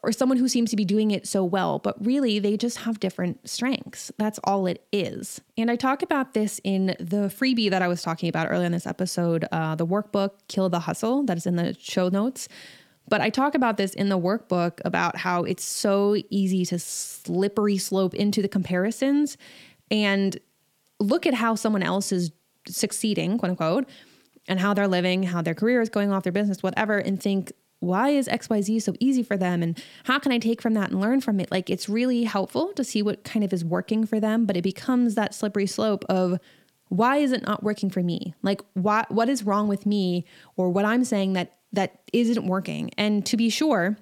or 0.03 0.13
someone 0.13 0.39
who 0.39 0.49
seems 0.49 0.71
to 0.71 0.77
be 0.77 0.85
doing 0.85 1.11
it 1.11 1.27
so 1.27 1.45
well, 1.45 1.79
but 1.79 1.95
really 2.05 2.39
they 2.39 2.57
just 2.57 2.79
have 2.79 3.01
different 3.01 3.49
strengths. 3.49 4.13
That's 4.19 4.39
all 4.45 4.67
it 4.67 4.87
is. 4.93 5.41
And 5.57 5.71
I 5.71 5.77
talk 5.77 6.03
about 6.03 6.35
this 6.35 6.61
in 6.65 6.95
the 7.01 7.33
freebie 7.37 7.71
that 7.71 7.83
I 7.83 7.89
was 7.89 8.03
talking 8.03 8.29
about 8.29 8.49
earlier 8.51 8.67
in 8.67 8.73
this 8.73 8.87
episode, 8.87 9.47
uh, 9.51 9.75
the 9.75 9.87
workbook, 9.87 10.31
Kill 10.49 10.69
the 10.69 10.81
Hustle, 10.81 11.25
that 11.25 11.37
is 11.37 11.47
in 11.47 11.57
the 11.57 11.77
show 11.79 12.09
notes. 12.09 12.49
But 13.09 13.21
I 13.21 13.31
talk 13.31 13.55
about 13.55 13.77
this 13.77 13.95
in 13.95 14.09
the 14.09 14.19
workbook 14.19 14.81
about 14.85 15.17
how 15.17 15.45
it's 15.45 15.65
so 15.65 16.17
easy 16.31 16.65
to 16.67 16.79
slippery 16.79 17.79
slope 17.79 18.15
into 18.15 18.43
the 18.43 18.49
comparisons 18.49 19.37
and 19.91 20.39
look 21.01 21.27
at 21.27 21.35
how 21.35 21.55
someone 21.55 21.83
else 21.83 22.13
is 22.13 22.33
succeeding, 22.67 23.39
quote 23.39 23.51
unquote, 23.51 23.89
and 24.47 24.61
how 24.61 24.75
they're 24.75 24.89
living, 24.89 25.25
how 25.25 25.43
their 25.43 25.55
career 25.55 25.81
is 25.81 25.89
going 25.89 26.13
off, 26.13 26.23
their 26.23 26.33
business, 26.33 26.63
whatever, 26.63 26.99
and 26.99 27.23
think, 27.23 27.53
why 27.81 28.09
is 28.11 28.27
XYZ 28.27 28.83
so 28.83 28.95
easy 28.99 29.23
for 29.23 29.37
them? 29.37 29.63
And 29.63 29.81
how 30.05 30.19
can 30.19 30.33
I 30.33 30.39
take 30.39 30.61
from 30.61 30.75
that 30.75 30.91
and 30.91 31.01
learn 31.01 31.21
from 31.21 31.39
it? 31.39 31.51
Like, 31.51 31.71
it's 31.71 31.89
really 31.89 32.25
helpful 32.25 32.73
to 32.73 32.83
see 32.83 33.03
what 33.03 33.23
kind 33.23 33.45
of 33.45 33.53
is 33.53 33.65
working 33.65 34.05
for 34.05 34.19
them, 34.19 34.47
but 34.47 34.57
it 34.57 34.63
becomes 34.63 35.15
that 35.15 35.35
slippery 35.35 35.67
slope 35.67 36.05
of, 36.09 36.41
why 36.89 37.19
is 37.19 37.33
it 37.33 37.43
not 37.43 37.63
working 37.63 37.91
for 37.91 38.03
me 38.03 38.35
like 38.43 38.63
what 38.73 39.11
what 39.11 39.29
is 39.29 39.43
wrong 39.43 39.69
with 39.69 39.85
me 39.85 40.25
or 40.57 40.71
what 40.71 40.87
i'm 40.87 41.05
saying 41.05 41.35
that 41.35 41.58
that 41.73 42.01
isn't 42.13 42.47
working. 42.47 42.91
And 42.97 43.25
to 43.27 43.37
be 43.37 43.51
sure, 43.51 43.97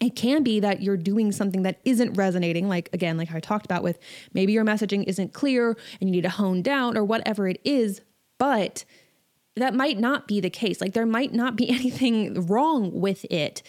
it 0.00 0.16
can 0.16 0.42
be 0.42 0.60
that 0.60 0.82
you're 0.82 0.96
doing 0.96 1.32
something 1.32 1.62
that 1.62 1.80
isn't 1.84 2.14
resonating, 2.14 2.68
like 2.68 2.90
again, 2.92 3.16
like 3.16 3.32
I 3.32 3.40
talked 3.40 3.64
about 3.64 3.82
with 3.82 3.98
maybe 4.32 4.52
your 4.52 4.64
messaging 4.64 5.04
isn't 5.04 5.32
clear 5.32 5.76
and 6.00 6.08
you 6.08 6.16
need 6.16 6.22
to 6.22 6.30
hone 6.30 6.62
down 6.62 6.96
or 6.96 7.04
whatever 7.04 7.48
it 7.48 7.60
is, 7.64 8.00
but 8.38 8.84
that 9.56 9.74
might 9.74 9.98
not 9.98 10.26
be 10.26 10.40
the 10.40 10.50
case. 10.50 10.80
Like 10.80 10.94
there 10.94 11.06
might 11.06 11.32
not 11.32 11.56
be 11.56 11.68
anything 11.70 12.46
wrong 12.46 12.92
with 12.92 13.24
it. 13.30 13.62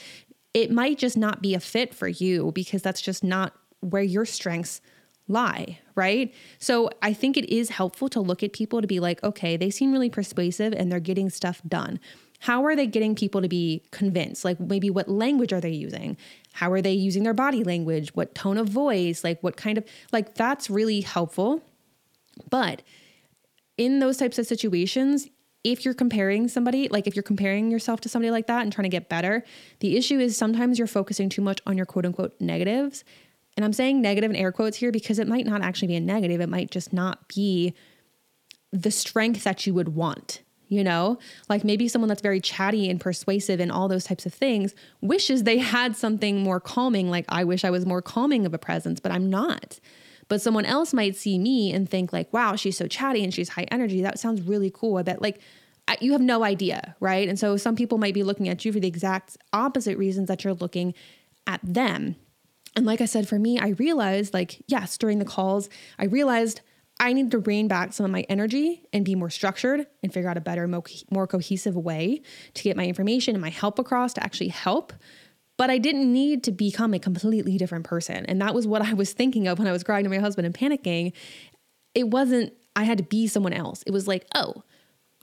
It 0.53 0.71
might 0.71 0.97
just 0.97 1.17
not 1.17 1.41
be 1.41 1.53
a 1.53 1.59
fit 1.59 1.93
for 1.93 2.07
you 2.07 2.51
because 2.53 2.81
that's 2.81 3.01
just 3.01 3.23
not 3.23 3.53
where 3.81 4.01
your 4.01 4.25
strengths 4.25 4.81
lie, 5.27 5.79
right? 5.95 6.33
So 6.59 6.89
I 7.01 7.13
think 7.13 7.35
it 7.35 7.49
is 7.53 7.69
helpful 7.69 8.09
to 8.09 8.19
look 8.19 8.41
at 8.43 8.53
people 8.53 8.81
to 8.81 8.87
be 8.87 8.99
like, 8.99 9.23
okay, 9.23 9.57
they 9.57 9.69
seem 9.69 9.91
really 9.91 10.09
persuasive 10.09 10.73
and 10.73 10.91
they're 10.91 10.99
getting 10.99 11.29
stuff 11.29 11.61
done. 11.67 11.99
How 12.39 12.65
are 12.65 12.75
they 12.75 12.87
getting 12.87 13.15
people 13.15 13.41
to 13.41 13.47
be 13.47 13.83
convinced? 13.91 14.45
Like 14.45 14.59
maybe 14.59 14.89
what 14.89 15.07
language 15.09 15.53
are 15.53 15.61
they 15.61 15.71
using? 15.71 16.17
How 16.53 16.71
are 16.71 16.81
they 16.81 16.93
using 16.93 17.23
their 17.23 17.33
body 17.33 17.63
language? 17.63 18.13
What 18.15 18.35
tone 18.35 18.57
of 18.57 18.67
voice? 18.69 19.23
Like 19.23 19.41
what 19.41 19.57
kind 19.57 19.77
of 19.77 19.85
like 20.11 20.35
that's 20.35 20.69
really 20.69 21.01
helpful. 21.01 21.61
But 22.49 22.81
in 23.77 23.99
those 23.99 24.17
types 24.17 24.37
of 24.37 24.45
situations, 24.45 25.27
if 25.63 25.83
you're 25.83 25.95
comparing 25.95 26.47
somebody, 26.47 26.87
like 26.89 27.07
if 27.07 27.15
you're 27.15 27.23
comparing 27.23 27.71
yourself 27.71 27.99
to 28.01 28.09
somebody 28.09 28.29
like 28.29 28.47
that 28.47 28.61
and 28.61 28.71
trying 28.71 28.83
to 28.83 28.89
get 28.89 29.09
better, 29.09 29.43
the 29.79 29.97
issue 29.97 30.19
is 30.19 30.37
sometimes 30.37 30.77
you're 30.77 30.87
focusing 30.87 31.27
too 31.27 31.41
much 31.41 31.59
on 31.65 31.75
your 31.75 31.85
quote 31.85 32.05
unquote 32.05 32.39
negatives. 32.39 33.03
And 33.57 33.65
I'm 33.65 33.73
saying 33.73 34.01
negative 34.01 34.29
in 34.29 34.35
air 34.35 34.51
quotes 34.51 34.77
here 34.77 34.91
because 34.91 35.17
it 35.17 35.27
might 35.27 35.45
not 35.45 35.61
actually 35.61 35.87
be 35.87 35.95
a 35.95 36.01
negative. 36.01 36.41
It 36.41 36.49
might 36.49 36.71
just 36.71 36.93
not 36.93 37.27
be 37.29 37.73
the 38.71 38.91
strength 38.91 39.43
that 39.43 39.65
you 39.65 39.73
would 39.73 39.95
want 39.95 40.41
you 40.67 40.83
know? 40.83 41.19
Like 41.49 41.63
maybe 41.63 41.87
someone 41.87 42.09
that's 42.09 42.21
very 42.21 42.39
chatty 42.39 42.89
and 42.89 42.99
persuasive 42.99 43.59
and 43.59 43.71
all 43.71 43.87
those 43.87 44.03
types 44.03 44.25
of 44.25 44.33
things 44.33 44.73
wishes 45.01 45.43
they 45.43 45.57
had 45.57 45.95
something 45.95 46.41
more 46.41 46.59
calming 46.59 47.09
like 47.09 47.25
i 47.29 47.43
wish 47.43 47.63
i 47.63 47.69
was 47.69 47.85
more 47.85 48.01
calming 48.01 48.45
of 48.45 48.53
a 48.53 48.57
presence 48.57 48.99
but 48.99 49.11
i'm 49.11 49.29
not. 49.29 49.79
But 50.27 50.41
someone 50.41 50.65
else 50.65 50.91
might 50.91 51.15
see 51.15 51.37
me 51.37 51.71
and 51.71 51.87
think 51.89 52.11
like 52.11 52.31
wow 52.33 52.55
she's 52.55 52.77
so 52.77 52.87
chatty 52.87 53.23
and 53.23 53.33
she's 53.33 53.49
high 53.49 53.67
energy. 53.71 54.01
That 54.01 54.19
sounds 54.19 54.41
really 54.41 54.71
cool. 54.73 54.97
I 54.97 55.03
bet 55.03 55.21
like 55.21 55.39
you 56.01 56.13
have 56.13 56.21
no 56.21 56.43
idea 56.43 56.95
right? 56.99 57.27
And 57.27 57.37
so 57.37 57.57
some 57.57 57.75
people 57.75 57.97
might 57.97 58.13
be 58.13 58.23
looking 58.23 58.49
at 58.49 58.65
you 58.65 58.73
for 58.73 58.79
the 58.79 58.87
exact 58.87 59.37
opposite 59.53 59.97
reasons 59.97 60.27
that 60.27 60.43
you're 60.43 60.53
looking 60.53 60.93
at 61.45 61.59
them. 61.63 62.15
And 62.75 62.85
like 62.85 63.01
i 63.01 63.05
said 63.05 63.27
for 63.27 63.39
me 63.39 63.59
i 63.59 63.69
realized 63.69 64.33
like 64.33 64.61
yes 64.67 64.97
during 64.97 65.19
the 65.19 65.25
calls 65.25 65.69
i 65.97 66.05
realized 66.05 66.59
I 66.99 67.13
need 67.13 67.31
to 67.31 67.39
rein 67.39 67.67
back 67.67 67.93
some 67.93 68.05
of 68.05 68.11
my 68.11 68.21
energy 68.29 68.83
and 68.93 69.03
be 69.03 69.15
more 69.15 69.29
structured 69.29 69.85
and 70.01 70.13
figure 70.13 70.29
out 70.29 70.37
a 70.37 70.41
better, 70.41 70.67
more 70.67 71.27
cohesive 71.27 71.75
way 71.75 72.21
to 72.53 72.63
get 72.63 72.77
my 72.77 72.85
information 72.85 73.35
and 73.35 73.41
my 73.41 73.49
help 73.49 73.79
across 73.79 74.13
to 74.13 74.23
actually 74.23 74.47
help. 74.47 74.93
But 75.57 75.69
I 75.69 75.77
didn't 75.77 76.11
need 76.11 76.43
to 76.45 76.51
become 76.51 76.93
a 76.93 76.99
completely 76.99 77.57
different 77.57 77.85
person. 77.85 78.25
And 78.25 78.41
that 78.41 78.53
was 78.53 78.65
what 78.65 78.81
I 78.81 78.93
was 78.93 79.13
thinking 79.13 79.47
of 79.47 79.59
when 79.59 79.67
I 79.67 79.71
was 79.71 79.83
crying 79.83 80.03
to 80.03 80.09
my 80.09 80.19
husband 80.19 80.45
and 80.45 80.55
panicking. 80.55 81.13
It 81.93 82.09
wasn't, 82.09 82.53
I 82.75 82.83
had 82.83 82.97
to 82.97 83.03
be 83.03 83.27
someone 83.27 83.53
else. 83.53 83.83
It 83.85 83.91
was 83.91 84.07
like, 84.07 84.25
oh, 84.33 84.63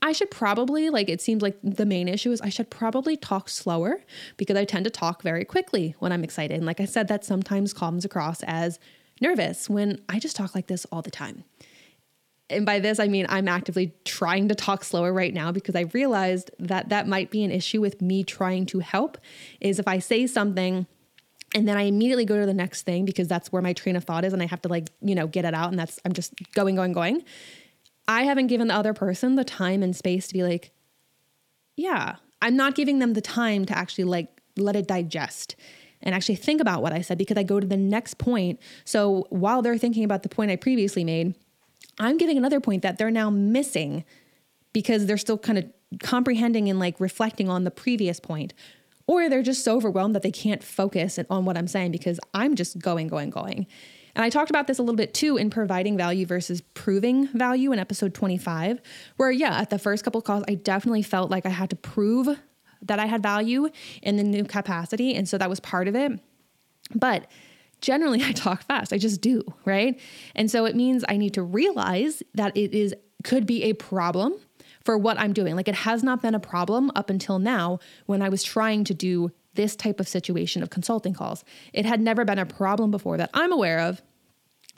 I 0.01 0.11
should 0.11 0.31
probably, 0.31 0.89
like, 0.89 1.07
it 1.07 1.21
seems 1.21 1.41
like 1.41 1.57
the 1.63 1.85
main 1.85 2.07
issue 2.07 2.31
is 2.31 2.41
I 2.41 2.49
should 2.49 2.69
probably 2.69 3.15
talk 3.15 3.47
slower 3.47 4.01
because 4.37 4.57
I 4.57 4.65
tend 4.65 4.83
to 4.83 4.91
talk 4.91 5.21
very 5.21 5.45
quickly 5.45 5.95
when 5.99 6.11
I'm 6.11 6.23
excited. 6.23 6.57
And 6.57 6.65
like 6.65 6.81
I 6.81 6.85
said, 6.85 7.07
that 7.07 7.23
sometimes 7.23 7.73
comes 7.73 8.03
across 8.03 8.43
as 8.43 8.79
nervous 9.23 9.69
when 9.69 9.99
I 10.07 10.19
just 10.19 10.35
talk 10.35 10.53
like 10.53 10.67
this 10.67 10.85
all 10.91 11.01
the 11.01 11.09
time. 11.09 11.43
And 12.49 12.65
by 12.65 12.79
this, 12.79 12.99
I 12.99 13.07
mean 13.07 13.25
I'm 13.29 13.47
actively 13.47 13.93
trying 14.05 14.49
to 14.49 14.55
talk 14.55 14.83
slower 14.83 15.11
right 15.11 15.33
now 15.33 15.51
because 15.51 15.75
I 15.75 15.81
realized 15.93 16.51
that 16.59 16.89
that 16.89 17.07
might 17.07 17.31
be 17.31 17.43
an 17.43 17.49
issue 17.49 17.81
with 17.81 18.01
me 18.01 18.23
trying 18.23 18.67
to 18.67 18.79
help. 18.79 19.17
Is 19.59 19.79
if 19.79 19.87
I 19.87 19.97
say 19.99 20.27
something 20.27 20.85
and 21.55 21.67
then 21.67 21.77
I 21.77 21.83
immediately 21.83 22.25
go 22.25 22.39
to 22.39 22.45
the 22.45 22.53
next 22.53 22.83
thing 22.83 23.05
because 23.05 23.27
that's 23.27 23.51
where 23.51 23.61
my 23.61 23.73
train 23.73 23.95
of 23.95 24.03
thought 24.03 24.25
is 24.25 24.33
and 24.33 24.41
I 24.41 24.45
have 24.45 24.61
to 24.63 24.69
like, 24.69 24.89
you 25.01 25.15
know, 25.15 25.25
get 25.25 25.45
it 25.45 25.53
out 25.53 25.69
and 25.69 25.79
that's 25.79 25.99
I'm 26.05 26.13
just 26.13 26.33
going 26.53 26.75
going 26.75 26.93
going. 26.93 27.23
I 28.07 28.23
haven't 28.23 28.47
given 28.47 28.67
the 28.67 28.75
other 28.75 28.93
person 28.93 29.35
the 29.35 29.45
time 29.45 29.81
and 29.81 29.95
space 29.95 30.27
to 30.27 30.33
be 30.33 30.43
like, 30.43 30.71
yeah, 31.77 32.17
I'm 32.41 32.57
not 32.57 32.75
giving 32.75 32.99
them 32.99 33.13
the 33.13 33.21
time 33.21 33.65
to 33.65 33.77
actually 33.77 34.03
like 34.03 34.27
let 34.57 34.75
it 34.75 34.87
digest 34.87 35.55
and 36.03 36.13
actually 36.13 36.35
think 36.35 36.61
about 36.61 36.81
what 36.81 36.93
I 36.93 37.01
said 37.01 37.17
because 37.17 37.37
I 37.37 37.43
go 37.43 37.59
to 37.59 37.65
the 37.65 37.77
next 37.77 38.17
point. 38.17 38.59
So 38.85 39.25
while 39.29 39.61
they're 39.61 39.77
thinking 39.77 40.03
about 40.03 40.23
the 40.23 40.29
point 40.29 40.51
I 40.51 40.55
previously 40.55 41.03
made, 41.03 41.33
I'm 41.99 42.17
giving 42.17 42.37
another 42.37 42.59
point 42.59 42.81
that 42.83 42.97
they're 42.97 43.11
now 43.11 43.29
missing 43.29 44.03
because 44.73 45.05
they're 45.05 45.17
still 45.17 45.37
kind 45.37 45.57
of 45.57 45.65
comprehending 46.01 46.69
and 46.69 46.79
like 46.79 46.99
reflecting 46.99 47.49
on 47.49 47.63
the 47.63 47.71
previous 47.71 48.19
point. 48.19 48.53
Or 49.05 49.29
they're 49.29 49.43
just 49.43 49.63
so 49.63 49.75
overwhelmed 49.75 50.15
that 50.15 50.21
they 50.21 50.31
can't 50.31 50.63
focus 50.63 51.19
on 51.29 51.45
what 51.45 51.57
I'm 51.57 51.67
saying 51.67 51.91
because 51.91 52.19
I'm 52.33 52.55
just 52.55 52.79
going, 52.79 53.07
going, 53.07 53.29
going. 53.29 53.67
And 54.15 54.23
I 54.23 54.29
talked 54.29 54.49
about 54.49 54.67
this 54.67 54.79
a 54.79 54.81
little 54.81 54.95
bit 54.95 55.13
too 55.13 55.37
in 55.37 55.49
providing 55.49 55.97
value 55.97 56.25
versus 56.25 56.61
proving 56.73 57.27
value 57.27 57.71
in 57.71 57.79
episode 57.79 58.13
25, 58.13 58.79
where, 59.17 59.31
yeah, 59.31 59.59
at 59.59 59.69
the 59.69 59.79
first 59.79 60.03
couple 60.03 60.21
calls, 60.21 60.43
I 60.47 60.55
definitely 60.55 61.01
felt 61.01 61.31
like 61.31 61.45
I 61.45 61.49
had 61.49 61.69
to 61.71 61.75
prove 61.75 62.39
that 62.83 62.99
I 62.99 63.05
had 63.05 63.21
value 63.23 63.69
in 64.01 64.17
the 64.17 64.23
new 64.23 64.43
capacity. 64.43 65.15
And 65.15 65.27
so 65.27 65.37
that 65.37 65.49
was 65.49 65.59
part 65.59 65.87
of 65.87 65.95
it. 65.95 66.19
But 66.93 67.27
generally 67.81 68.23
I 68.25 68.31
talk 68.31 68.63
fast. 68.63 68.93
I 68.93 68.97
just 68.97 69.21
do, 69.21 69.43
right? 69.65 69.99
And 70.35 70.49
so 70.49 70.65
it 70.65 70.75
means 70.75 71.03
I 71.07 71.17
need 71.17 71.33
to 71.35 71.43
realize 71.43 72.23
that 72.33 72.55
it 72.57 72.73
is 72.73 72.95
could 73.23 73.45
be 73.45 73.63
a 73.63 73.73
problem 73.73 74.33
for 74.83 74.97
what 74.97 75.17
I'm 75.17 75.31
doing. 75.31 75.55
Like 75.55 75.69
it 75.69 75.75
has 75.75 76.03
not 76.03 76.21
been 76.21 76.35
a 76.35 76.39
problem 76.39 76.91
up 76.95 77.09
until 77.09 77.39
now 77.39 77.79
when 78.05 78.21
I 78.21 78.29
was 78.29 78.43
trying 78.43 78.83
to 78.85 78.93
do 78.93 79.31
this 79.53 79.75
type 79.75 79.99
of 79.99 80.07
situation 80.07 80.61
of 80.61 80.69
consulting 80.69 81.13
calls. 81.13 81.43
It 81.71 81.85
had 81.85 82.01
never 82.01 82.25
been 82.25 82.39
a 82.39 82.45
problem 82.45 82.91
before 82.91 83.17
that 83.17 83.29
I'm 83.33 83.51
aware 83.51 83.79
of. 83.79 84.01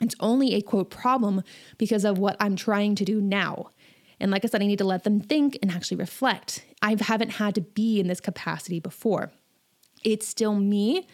It's 0.00 0.14
only 0.20 0.54
a 0.54 0.60
quote 0.60 0.90
problem 0.90 1.42
because 1.78 2.04
of 2.04 2.18
what 2.18 2.36
I'm 2.38 2.54
trying 2.54 2.94
to 2.96 3.04
do 3.04 3.20
now. 3.20 3.70
And 4.18 4.30
like 4.30 4.44
I 4.44 4.48
said, 4.48 4.62
I 4.62 4.66
need 4.66 4.78
to 4.78 4.84
let 4.84 5.04
them 5.04 5.20
think 5.20 5.58
and 5.62 5.70
actually 5.70 5.98
reflect. 5.98 6.64
I 6.82 6.96
haven't 6.98 7.30
had 7.30 7.54
to 7.56 7.60
be 7.60 8.00
in 8.00 8.08
this 8.08 8.20
capacity 8.20 8.80
before. 8.80 9.30
It's 10.04 10.26
still 10.26 10.54
me 10.54 11.06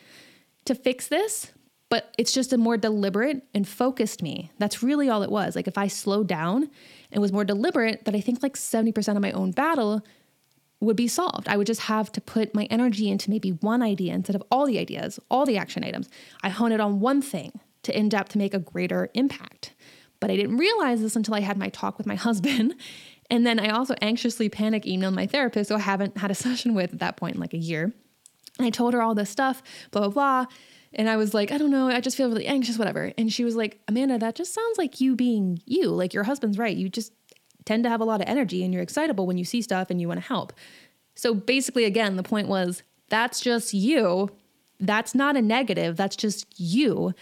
to 0.64 0.74
fix 0.74 1.08
this, 1.08 1.52
but 1.88 2.14
it's 2.16 2.32
just 2.32 2.52
a 2.52 2.58
more 2.58 2.76
deliberate 2.76 3.42
and 3.54 3.66
focused 3.66 4.22
me. 4.22 4.50
That's 4.58 4.82
really 4.82 5.08
all 5.08 5.22
it 5.22 5.30
was. 5.30 5.56
Like 5.56 5.68
if 5.68 5.76
I 5.76 5.88
slowed 5.88 6.26
down 6.28 6.70
and 7.10 7.20
was 7.20 7.32
more 7.32 7.44
deliberate, 7.44 8.04
that 8.04 8.14
I 8.14 8.20
think 8.20 8.42
like 8.42 8.56
70% 8.56 9.16
of 9.16 9.22
my 9.22 9.32
own 9.32 9.50
battle 9.50 10.02
would 10.80 10.96
be 10.96 11.08
solved. 11.08 11.48
I 11.48 11.56
would 11.56 11.66
just 11.66 11.82
have 11.82 12.10
to 12.12 12.20
put 12.20 12.54
my 12.54 12.64
energy 12.64 13.08
into 13.08 13.30
maybe 13.30 13.50
one 13.50 13.82
idea 13.82 14.14
instead 14.14 14.36
of 14.36 14.42
all 14.50 14.66
the 14.66 14.78
ideas, 14.78 15.20
all 15.30 15.46
the 15.46 15.56
action 15.56 15.84
items. 15.84 16.08
I 16.42 16.48
hone 16.48 16.72
it 16.72 16.80
on 16.80 17.00
one 17.00 17.22
thing 17.22 17.60
to 17.84 17.94
end 17.94 18.14
up 18.14 18.28
to 18.30 18.38
make 18.38 18.54
a 18.54 18.58
greater 18.58 19.08
impact. 19.14 19.74
But 20.22 20.30
I 20.30 20.36
didn't 20.36 20.56
realize 20.56 21.02
this 21.02 21.16
until 21.16 21.34
I 21.34 21.40
had 21.40 21.58
my 21.58 21.68
talk 21.68 21.98
with 21.98 22.06
my 22.06 22.14
husband. 22.28 22.76
And 23.28 23.44
then 23.44 23.58
I 23.58 23.70
also 23.70 23.96
anxiously 24.00 24.48
panic 24.48 24.84
emailed 24.84 25.14
my 25.14 25.26
therapist, 25.26 25.68
who 25.68 25.76
I 25.76 25.80
haven't 25.80 26.16
had 26.16 26.30
a 26.30 26.34
session 26.46 26.74
with 26.74 26.92
at 26.92 27.00
that 27.00 27.16
point 27.16 27.34
in 27.34 27.40
like 27.40 27.54
a 27.54 27.58
year. 27.58 27.92
And 28.58 28.66
I 28.66 28.70
told 28.70 28.94
her 28.94 29.02
all 29.02 29.16
this 29.16 29.30
stuff, 29.30 29.62
blah, 29.90 30.02
blah, 30.02 30.10
blah. 30.10 30.46
And 30.94 31.08
I 31.08 31.16
was 31.16 31.34
like, 31.34 31.50
I 31.50 31.58
don't 31.58 31.70
know, 31.70 31.88
I 31.88 32.00
just 32.00 32.16
feel 32.16 32.28
really 32.28 32.46
anxious, 32.46 32.78
whatever. 32.78 33.12
And 33.18 33.32
she 33.32 33.44
was 33.44 33.56
like, 33.56 33.80
Amanda, 33.88 34.18
that 34.18 34.36
just 34.36 34.54
sounds 34.54 34.78
like 34.78 35.00
you 35.00 35.16
being 35.16 35.60
you. 35.66 35.88
Like 35.88 36.14
your 36.14 36.22
husband's 36.22 36.58
right. 36.58 36.76
You 36.76 36.88
just 36.88 37.12
tend 37.64 37.82
to 37.82 37.90
have 37.90 38.00
a 38.00 38.04
lot 38.04 38.20
of 38.20 38.28
energy 38.28 38.62
and 38.62 38.72
you're 38.72 38.82
excitable 38.82 39.26
when 39.26 39.38
you 39.38 39.44
see 39.44 39.62
stuff 39.62 39.90
and 39.90 40.00
you 40.00 40.06
want 40.06 40.20
to 40.20 40.26
help. 40.26 40.52
So 41.16 41.34
basically, 41.34 41.84
again, 41.84 42.14
the 42.14 42.22
point 42.22 42.46
was 42.46 42.84
that's 43.08 43.40
just 43.40 43.74
you. 43.74 44.30
that's 44.78 45.14
not 45.14 45.36
a 45.36 45.42
negative, 45.42 45.96
that's 45.96 46.16
just 46.16 46.46
you. 46.60 47.12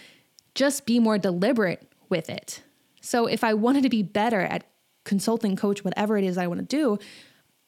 Just 0.53 0.85
be 0.85 0.99
more 0.99 1.17
deliberate 1.17 1.89
with 2.09 2.29
it. 2.29 2.61
So 3.01 3.25
if 3.25 3.43
I 3.43 3.53
wanted 3.53 3.83
to 3.83 3.89
be 3.89 4.03
better 4.03 4.41
at 4.41 4.63
consulting, 5.03 5.55
coach, 5.55 5.83
whatever 5.83 6.17
it 6.17 6.23
is 6.23 6.37
I 6.37 6.47
want 6.47 6.59
to 6.59 6.65
do, 6.65 6.99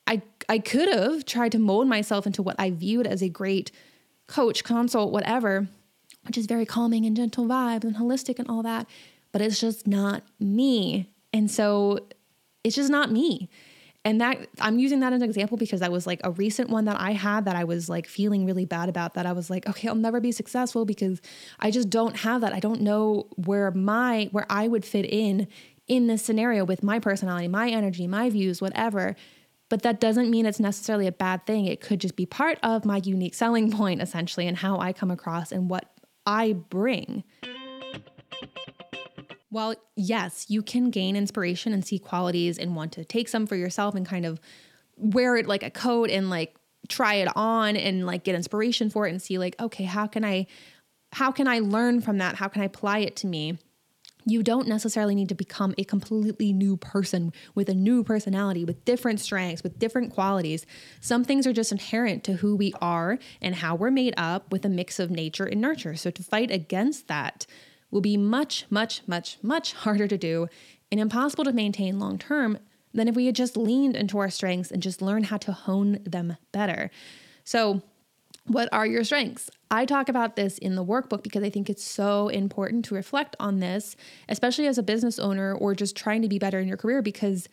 I 0.07 0.21
I 0.47 0.59
could 0.59 0.93
have 0.93 1.25
tried 1.25 1.51
to 1.53 1.59
mold 1.59 1.87
myself 1.87 2.25
into 2.25 2.41
what 2.43 2.55
I 2.59 2.71
viewed 2.71 3.07
as 3.07 3.21
a 3.21 3.29
great 3.29 3.71
coach, 4.27 4.63
consult, 4.63 5.11
whatever, 5.11 5.67
which 6.25 6.37
is 6.37 6.45
very 6.45 6.65
calming 6.65 7.05
and 7.05 7.15
gentle 7.15 7.45
vibes 7.45 7.83
and 7.83 7.95
holistic 7.95 8.39
and 8.39 8.47
all 8.47 8.63
that, 8.63 8.87
but 9.31 9.41
it's 9.41 9.59
just 9.59 9.87
not 9.87 10.23
me. 10.39 11.09
And 11.31 11.49
so 11.49 11.99
it's 12.63 12.75
just 12.75 12.89
not 12.89 13.11
me. 13.11 13.49
And 14.05 14.19
that 14.19 14.47
I'm 14.59 14.79
using 14.79 14.99
that 14.99 15.13
as 15.13 15.21
an 15.21 15.29
example 15.29 15.57
because 15.57 15.79
that 15.79 15.91
was 15.91 16.05
like 16.05 16.19
a 16.23 16.31
recent 16.31 16.69
one 16.69 16.85
that 16.85 16.99
I 16.99 17.11
had 17.11 17.45
that 17.45 17.55
I 17.55 17.63
was 17.63 17.87
like 17.87 18.05
feeling 18.05 18.45
really 18.45 18.65
bad 18.65 18.89
about 18.89 19.13
that 19.13 19.25
I 19.25 19.31
was 19.31 19.49
like, 19.49 19.67
okay, 19.67 19.87
I'll 19.87 19.95
never 19.95 20.19
be 20.19 20.33
successful 20.33 20.83
because 20.83 21.21
I 21.59 21.71
just 21.71 21.89
don't 21.89 22.17
have 22.17 22.41
that. 22.41 22.53
I 22.53 22.59
don't 22.59 22.81
know 22.81 23.27
where 23.35 23.71
my 23.71 24.27
where 24.31 24.45
I 24.49 24.67
would 24.67 24.83
fit 24.83 25.05
in 25.05 25.47
in 25.87 26.07
this 26.07 26.23
scenario 26.23 26.65
with 26.65 26.83
my 26.83 26.99
personality, 26.99 27.47
my 27.47 27.69
energy, 27.69 28.07
my 28.07 28.29
views, 28.29 28.61
whatever. 28.61 29.15
But 29.69 29.83
that 29.83 30.01
doesn't 30.01 30.29
mean 30.29 30.45
it's 30.45 30.59
necessarily 30.59 31.07
a 31.07 31.11
bad 31.11 31.45
thing. 31.45 31.65
It 31.65 31.79
could 31.79 31.99
just 31.99 32.15
be 32.17 32.25
part 32.25 32.59
of 32.61 32.83
my 32.83 32.97
unique 33.03 33.33
selling 33.33 33.71
point 33.71 34.01
essentially 34.01 34.47
and 34.47 34.57
how 34.57 34.79
I 34.79 34.91
come 34.91 35.11
across 35.11 35.51
and 35.51 35.69
what 35.69 35.89
I 36.25 36.53
bring. 36.53 37.23
Well, 39.53 39.75
yes, 39.95 40.47
you 40.49 40.63
can 40.63 40.89
gain 40.89 41.15
inspiration 41.15 41.73
and 41.73 41.85
see 41.85 41.99
qualities 41.99 42.57
and 42.57 42.75
want 42.75 42.91
to 42.93 43.05
take 43.05 43.27
some 43.27 43.45
for 43.45 43.55
yourself 43.55 43.93
and 43.93 44.03
kind 44.03 44.25
of 44.25 44.41
wear 44.97 45.37
it 45.37 45.45
like 45.45 45.61
a 45.61 45.69
coat 45.69 46.09
and 46.09 46.31
like 46.31 46.55
try 46.87 47.15
it 47.15 47.27
on 47.35 47.77
and 47.77 48.07
like 48.07 48.23
get 48.23 48.33
inspiration 48.33 48.89
for 48.89 49.05
it 49.05 49.11
and 49.11 49.21
see 49.21 49.37
like 49.37 49.55
okay, 49.61 49.83
how 49.83 50.07
can 50.07 50.25
I 50.25 50.47
how 51.11 51.31
can 51.31 51.47
I 51.47 51.59
learn 51.59 52.01
from 52.01 52.17
that? 52.17 52.37
How 52.37 52.47
can 52.47 52.63
I 52.63 52.65
apply 52.65 52.99
it 52.99 53.15
to 53.17 53.27
me? 53.27 53.59
You 54.25 54.41
don't 54.41 54.67
necessarily 54.67 55.13
need 55.13 55.29
to 55.29 55.35
become 55.35 55.75
a 55.77 55.83
completely 55.83 56.51
new 56.51 56.75
person 56.75 57.31
with 57.53 57.69
a 57.69 57.75
new 57.75 58.03
personality, 58.03 58.65
with 58.65 58.83
different 58.85 59.19
strengths, 59.19 59.61
with 59.61 59.77
different 59.77 60.13
qualities. 60.13 60.65
Some 60.99 61.23
things 61.23 61.45
are 61.45 61.53
just 61.53 61.71
inherent 61.71 62.23
to 62.23 62.33
who 62.33 62.55
we 62.55 62.73
are 62.81 63.19
and 63.39 63.53
how 63.53 63.75
we're 63.75 63.91
made 63.91 64.15
up 64.17 64.51
with 64.51 64.65
a 64.65 64.69
mix 64.69 64.97
of 64.97 65.11
nature 65.11 65.45
and 65.45 65.61
nurture. 65.61 65.95
So 65.95 66.09
to 66.09 66.23
fight 66.23 66.49
against 66.49 67.07
that, 67.07 67.45
will 67.93 68.01
be 68.01 68.17
much, 68.17 68.65
much, 68.69 69.01
much, 69.07 69.37
much 69.41 69.73
harder 69.73 70.07
to 70.07 70.17
do 70.17 70.47
and 70.91 70.99
impossible 70.99 71.43
to 71.43 71.53
maintain 71.53 71.99
long 71.99 72.17
term 72.17 72.57
than 72.93 73.07
if 73.07 73.15
we 73.15 73.27
had 73.27 73.35
just 73.35 73.55
leaned 73.55 73.95
into 73.95 74.17
our 74.17 74.29
strengths 74.29 74.71
and 74.71 74.81
just 74.81 75.01
learned 75.01 75.27
how 75.27 75.37
to 75.37 75.51
hone 75.51 75.99
them 76.03 76.37
better. 76.51 76.91
So, 77.43 77.81
what 78.45 78.67
are 78.73 78.85
your 78.85 79.05
strengths? 79.05 79.49
I 79.71 79.85
talk 79.85 80.09
about 80.09 80.35
this 80.35 80.57
in 80.57 80.75
the 80.75 80.83
workbook 80.83 81.23
because 81.23 81.43
I 81.43 81.49
think 81.49 81.69
it's 81.69 81.83
so 81.83 82.27
important 82.27 82.83
to 82.85 82.95
reflect 82.95 83.37
on 83.39 83.59
this, 83.59 83.95
especially 84.27 84.67
as 84.67 84.77
a 84.77 84.83
business 84.83 85.17
owner 85.17 85.55
or 85.55 85.73
just 85.73 85.95
trying 85.95 86.21
to 86.23 86.27
be 86.27 86.39
better 86.39 86.59
in 86.59 86.67
your 86.67 86.75
career, 86.75 87.01
because 87.01 87.47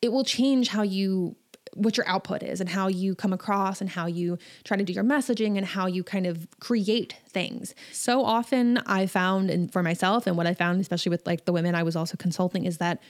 it 0.00 0.12
will 0.12 0.24
change 0.24 0.68
how 0.68 0.82
you 0.82 1.36
what 1.74 1.96
your 1.96 2.08
output 2.08 2.42
is 2.42 2.60
and 2.60 2.68
how 2.68 2.88
you 2.88 3.14
come 3.14 3.32
across 3.32 3.80
and 3.80 3.90
how 3.90 4.06
you 4.06 4.38
try 4.64 4.76
to 4.76 4.84
do 4.84 4.92
your 4.92 5.04
messaging 5.04 5.56
and 5.56 5.66
how 5.66 5.86
you 5.86 6.02
kind 6.02 6.26
of 6.26 6.48
create 6.60 7.16
things. 7.28 7.74
So 7.92 8.24
often 8.24 8.78
I 8.86 9.06
found 9.06 9.50
and 9.50 9.72
for 9.72 9.82
myself 9.82 10.26
and 10.26 10.36
what 10.36 10.46
I 10.46 10.54
found 10.54 10.80
especially 10.80 11.10
with 11.10 11.26
like 11.26 11.44
the 11.44 11.52
women 11.52 11.74
I 11.74 11.82
was 11.82 11.96
also 11.96 12.16
consulting 12.16 12.64
is 12.64 12.78
that 12.78 13.00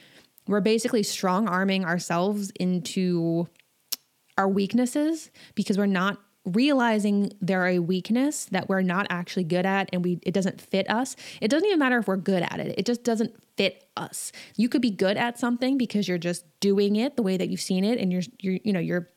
we're 0.47 0.61
basically 0.61 1.03
strong 1.03 1.47
arming 1.47 1.85
ourselves 1.85 2.51
into 2.59 3.47
our 4.37 4.47
weaknesses 4.47 5.29
because 5.55 5.77
we're 5.77 5.85
not 5.85 6.19
realizing 6.45 7.31
they're 7.39 7.67
a 7.67 7.79
weakness 7.79 8.45
that 8.45 8.67
we're 8.67 8.81
not 8.81 9.05
actually 9.11 9.43
good 9.43 9.65
at 9.65 9.87
and 9.93 10.03
we 10.03 10.19
it 10.23 10.33
doesn't 10.33 10.59
fit 10.59 10.89
us 10.89 11.15
it 11.39 11.49
doesn't 11.49 11.67
even 11.67 11.77
matter 11.77 11.99
if 11.99 12.07
we're 12.07 12.17
good 12.17 12.41
at 12.41 12.59
it 12.59 12.73
it 12.79 12.85
just 12.85 13.03
doesn't 13.03 13.35
fit 13.57 13.85
us 13.97 14.31
you 14.55 14.69
could 14.69 14.81
be 14.81 14.91
good 14.91 15.17
at 15.17 15.37
something 15.37 15.77
because 15.77 16.07
you're 16.07 16.17
just 16.17 16.45
doing 16.59 16.95
it 16.95 17.15
the 17.15 17.23
way 17.23 17.37
that 17.37 17.49
you've 17.49 17.61
seen 17.61 17.83
it 17.83 17.99
and 17.99 18.11
you're 18.11 18.23
you're 18.39 18.59
you 18.63 18.73
know 18.73 18.79
you're 18.79 19.07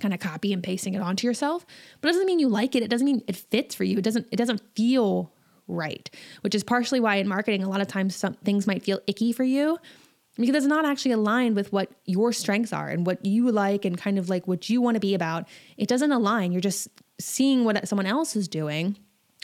kind 0.00 0.14
of 0.14 0.20
copy 0.20 0.52
and 0.52 0.62
pasting 0.62 0.94
it 0.94 1.02
onto 1.02 1.26
yourself 1.26 1.66
but 2.00 2.08
it 2.08 2.12
doesn't 2.12 2.26
mean 2.26 2.38
you 2.38 2.48
like 2.48 2.74
it 2.74 2.82
it 2.82 2.90
doesn't 2.90 3.04
mean 3.04 3.22
it 3.26 3.36
fits 3.36 3.74
for 3.74 3.84
you 3.84 3.98
it 3.98 4.04
doesn't 4.04 4.26
it 4.32 4.36
doesn't 4.36 4.62
feel 4.74 5.32
right 5.68 6.10
which 6.42 6.54
is 6.54 6.64
partially 6.64 7.00
why 7.00 7.16
in 7.16 7.28
marketing 7.28 7.62
a 7.62 7.68
lot 7.68 7.80
of 7.80 7.86
times 7.86 8.16
some 8.16 8.34
things 8.34 8.66
might 8.66 8.82
feel 8.82 9.00
icky 9.06 9.32
for 9.32 9.44
you 9.44 9.78
because 10.36 10.54
it's 10.54 10.66
not 10.66 10.84
actually 10.84 11.12
aligned 11.12 11.56
with 11.56 11.72
what 11.72 11.90
your 12.06 12.32
strengths 12.32 12.72
are 12.72 12.88
and 12.88 13.06
what 13.06 13.24
you 13.24 13.50
like 13.50 13.84
and 13.84 13.98
kind 13.98 14.18
of 14.18 14.28
like 14.28 14.48
what 14.48 14.70
you 14.70 14.80
want 14.80 14.94
to 14.94 15.00
be 15.00 15.14
about. 15.14 15.46
It 15.76 15.88
doesn't 15.88 16.10
align. 16.10 16.52
You're 16.52 16.60
just 16.60 16.88
seeing 17.20 17.64
what 17.64 17.86
someone 17.86 18.06
else 18.06 18.34
is 18.34 18.48
doing, 18.48 18.96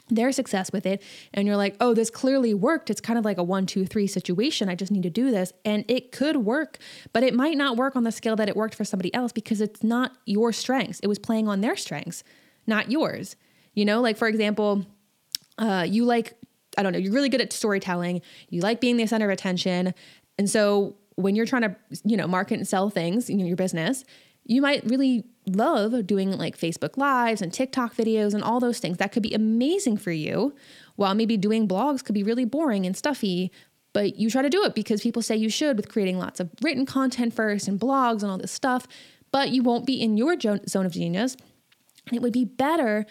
their 0.09 0.33
success 0.33 0.73
with 0.73 0.87
it, 0.87 1.03
and 1.35 1.47
you're 1.47 1.57
like, 1.57 1.77
oh, 1.81 1.95
this 1.95 2.11
clearly 2.11 2.55
worked. 2.55 2.91
It's 2.91 3.01
kind 3.01 3.19
of 3.19 3.25
like 3.25 3.39
a 3.39 3.43
one, 3.43 3.67
two, 3.67 3.87
three 3.87 4.07
situation. 4.07 4.69
I 4.69 4.75
just 4.75 4.93
need 4.93 5.03
to 5.05 5.11
do 5.11 5.31
this. 5.31 5.53
And 5.65 5.85
it 5.89 6.13
could 6.13 6.39
work, 6.39 6.79
but 7.13 7.23
it 7.23 7.35
might 7.35 7.57
not 7.57 7.77
work 7.77 7.97
on 7.97 8.05
the 8.05 8.13
scale 8.13 8.37
that 8.37 8.49
it 8.49 8.57
worked 8.57 8.75
for 8.75 8.85
somebody 8.85 9.13
else 9.15 9.33
because 9.33 9.61
it's 9.61 9.83
not 9.83 10.13
your 10.27 10.53
strengths. 10.53 11.01
It 11.01 11.07
was 11.07 11.19
playing 11.19 11.49
on 11.49 11.61
their 11.61 11.77
strengths, 11.77 12.25
not 12.67 12.91
yours. 12.91 13.37
You 13.75 13.85
know, 13.85 14.01
like 14.01 14.17
for 14.17 14.29
example, 14.29 14.85
uh, 15.59 15.87
you 15.89 16.05
like 16.05 16.35
I 16.77 16.83
don't 16.83 16.93
know, 16.93 16.99
you're 16.99 17.13
really 17.13 17.29
good 17.29 17.41
at 17.41 17.53
storytelling. 17.53 18.23
You 18.51 18.61
like 18.61 18.81
being 18.81 18.97
the 18.97 19.07
center 19.07 19.27
of 19.27 19.33
attention. 19.33 19.95
And 20.39 20.49
so 20.49 20.97
when 21.17 21.35
you're 21.35 21.47
trying 21.47 21.63
to, 21.63 21.77
you 22.05 22.17
know, 22.17 22.29
market 22.29 22.55
and 22.55 22.69
sell 22.69 22.91
things 22.91 23.29
in 23.29 23.41
your 23.41 23.57
business, 23.57 24.05
you 24.49 24.63
might 24.63 24.83
really 24.85 25.25
love 25.47 26.07
doing 26.07 26.33
like 26.33 26.59
Facebook 26.59 26.97
lives 26.97 27.41
and 27.41 27.53
TikTok 27.53 27.95
videos 27.95 28.35
and 28.35 28.43
all 28.43 28.59
those 28.59 28.81
things. 28.81 28.97
That 28.97 29.13
could 29.13 29.23
be 29.23 29.35
amazing 29.35 29.99
for 29.99 30.11
you. 30.11 30.55
While 30.97 31.15
maybe 31.15 31.37
doing 31.37 31.69
blogs 31.69 32.03
could 32.03 32.15
be 32.15 32.25
really 32.25 32.45
boring 32.45 32.85
and 32.85 32.97
stuffy, 32.97 33.53
but 33.93 34.17
you 34.17 34.31
try 34.31 34.43
to 34.43 34.51
do 34.51 34.65
it 34.65 34.75
because 34.75 35.03
people 35.03 35.23
say 35.23 35.37
you 35.37 35.51
should 35.51 35.77
with 35.77 35.89
creating 35.89 36.19
lots 36.19 36.41
of 36.41 36.51
written 36.63 36.87
content 36.87 37.35
first 37.35 37.69
and 37.69 37.79
blogs 37.79 38.23
and 38.23 38.31
all 38.33 38.39
this 38.39 38.51
stuff, 38.51 38.89
but 39.31 39.51
you 39.51 39.63
won't 39.63 39.87
be 39.87 40.01
in 40.01 40.17
your 40.17 40.37
zone 40.41 40.87
of 40.87 40.93
genius. 40.93 41.37
And 42.07 42.17
it 42.17 42.23
would 42.23 42.33
be 42.33 42.47
better 42.47 43.07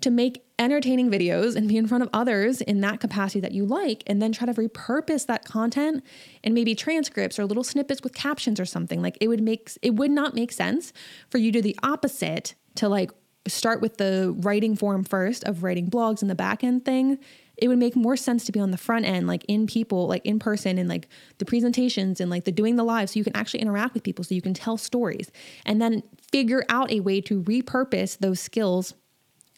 to 0.00 0.10
make 0.10 0.44
entertaining 0.58 1.10
videos 1.10 1.54
and 1.54 1.68
be 1.68 1.76
in 1.76 1.86
front 1.86 2.02
of 2.02 2.10
others 2.12 2.60
in 2.60 2.80
that 2.80 3.00
capacity 3.00 3.40
that 3.40 3.52
you 3.52 3.64
like, 3.64 4.02
and 4.06 4.20
then 4.20 4.32
try 4.32 4.46
to 4.46 4.54
repurpose 4.54 5.26
that 5.26 5.44
content 5.44 6.04
and 6.42 6.54
maybe 6.54 6.74
transcripts 6.74 7.38
or 7.38 7.46
little 7.46 7.64
snippets 7.64 8.02
with 8.02 8.14
captions 8.14 8.58
or 8.58 8.64
something. 8.64 9.02
Like 9.02 9.18
it 9.20 9.28
would 9.28 9.40
make 9.40 9.70
it 9.82 9.94
would 9.94 10.10
not 10.10 10.34
make 10.34 10.52
sense 10.52 10.92
for 11.30 11.38
you 11.38 11.52
to 11.52 11.58
do 11.58 11.62
the 11.62 11.78
opposite 11.82 12.54
to 12.76 12.88
like 12.88 13.10
start 13.46 13.80
with 13.80 13.96
the 13.96 14.34
writing 14.38 14.76
form 14.76 15.04
first 15.04 15.42
of 15.44 15.62
writing 15.62 15.88
blogs 15.88 16.20
and 16.22 16.30
the 16.30 16.34
back 16.34 16.62
end 16.62 16.84
thing. 16.84 17.18
It 17.56 17.66
would 17.66 17.78
make 17.78 17.96
more 17.96 18.16
sense 18.16 18.44
to 18.44 18.52
be 18.52 18.60
on 18.60 18.70
the 18.70 18.76
front 18.76 19.04
end, 19.04 19.26
like 19.26 19.44
in 19.48 19.66
people, 19.66 20.06
like 20.06 20.24
in 20.24 20.38
person, 20.38 20.78
and 20.78 20.88
like 20.88 21.08
the 21.38 21.44
presentations 21.44 22.20
and 22.20 22.30
like 22.30 22.44
the 22.44 22.52
doing 22.52 22.76
the 22.76 22.84
live, 22.84 23.10
so 23.10 23.18
you 23.18 23.24
can 23.24 23.34
actually 23.34 23.60
interact 23.60 23.94
with 23.94 24.04
people, 24.04 24.24
so 24.24 24.34
you 24.34 24.42
can 24.42 24.54
tell 24.54 24.76
stories, 24.76 25.32
and 25.66 25.82
then 25.82 26.04
figure 26.30 26.64
out 26.68 26.92
a 26.92 27.00
way 27.00 27.20
to 27.22 27.42
repurpose 27.42 28.16
those 28.18 28.38
skills 28.38 28.94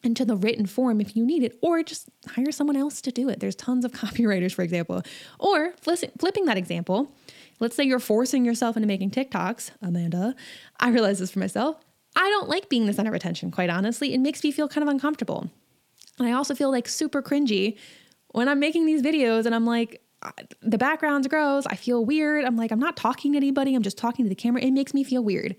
into 0.02 0.24
the 0.24 0.36
written 0.36 0.66
form 0.66 1.00
if 1.00 1.14
you 1.14 1.24
need 1.24 1.42
it, 1.42 1.58
or 1.60 1.82
just 1.82 2.08
hire 2.28 2.52
someone 2.52 2.76
else 2.76 3.00
to 3.02 3.10
do 3.10 3.28
it. 3.28 3.40
There's 3.40 3.54
tons 3.54 3.84
of 3.84 3.92
copywriters, 4.02 4.54
for 4.54 4.62
example. 4.62 5.02
Or 5.38 5.74
flipping 5.80 6.46
that 6.46 6.56
example, 6.56 7.12
let's 7.58 7.76
say 7.76 7.84
you're 7.84 7.98
forcing 7.98 8.44
yourself 8.44 8.76
into 8.76 8.86
making 8.86 9.10
TikToks, 9.10 9.70
Amanda. 9.82 10.34
I 10.78 10.90
realize 10.90 11.18
this 11.18 11.30
for 11.30 11.38
myself. 11.38 11.76
I 12.16 12.28
don't 12.28 12.48
like 12.48 12.68
being 12.68 12.86
the 12.86 12.92
center 12.92 13.10
of 13.10 13.14
attention, 13.14 13.50
quite 13.50 13.70
honestly. 13.70 14.14
It 14.14 14.18
makes 14.18 14.42
me 14.42 14.50
feel 14.50 14.68
kind 14.68 14.82
of 14.82 14.88
uncomfortable. 14.88 15.50
And 16.18 16.26
I 16.26 16.32
also 16.32 16.54
feel 16.54 16.70
like 16.70 16.88
super 16.88 17.22
cringy 17.22 17.78
when 18.32 18.48
I'm 18.48 18.58
making 18.58 18.86
these 18.86 19.02
videos 19.02 19.46
and 19.46 19.54
I'm 19.54 19.66
like, 19.66 20.02
the 20.60 20.76
background's 20.76 21.28
gross. 21.28 21.64
I 21.66 21.76
feel 21.76 22.04
weird. 22.04 22.44
I'm 22.44 22.56
like, 22.56 22.70
I'm 22.72 22.80
not 22.80 22.96
talking 22.96 23.32
to 23.32 23.36
anybody. 23.36 23.74
I'm 23.74 23.82
just 23.82 23.96
talking 23.96 24.24
to 24.24 24.28
the 24.28 24.34
camera. 24.34 24.62
It 24.62 24.72
makes 24.72 24.92
me 24.92 25.02
feel 25.02 25.24
weird. 25.24 25.56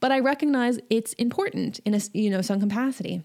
But 0.00 0.12
I 0.12 0.20
recognize 0.20 0.78
it's 0.88 1.12
important 1.14 1.80
in 1.80 1.94
a, 1.94 2.00
you 2.12 2.30
know, 2.30 2.40
some 2.40 2.60
capacity. 2.60 3.22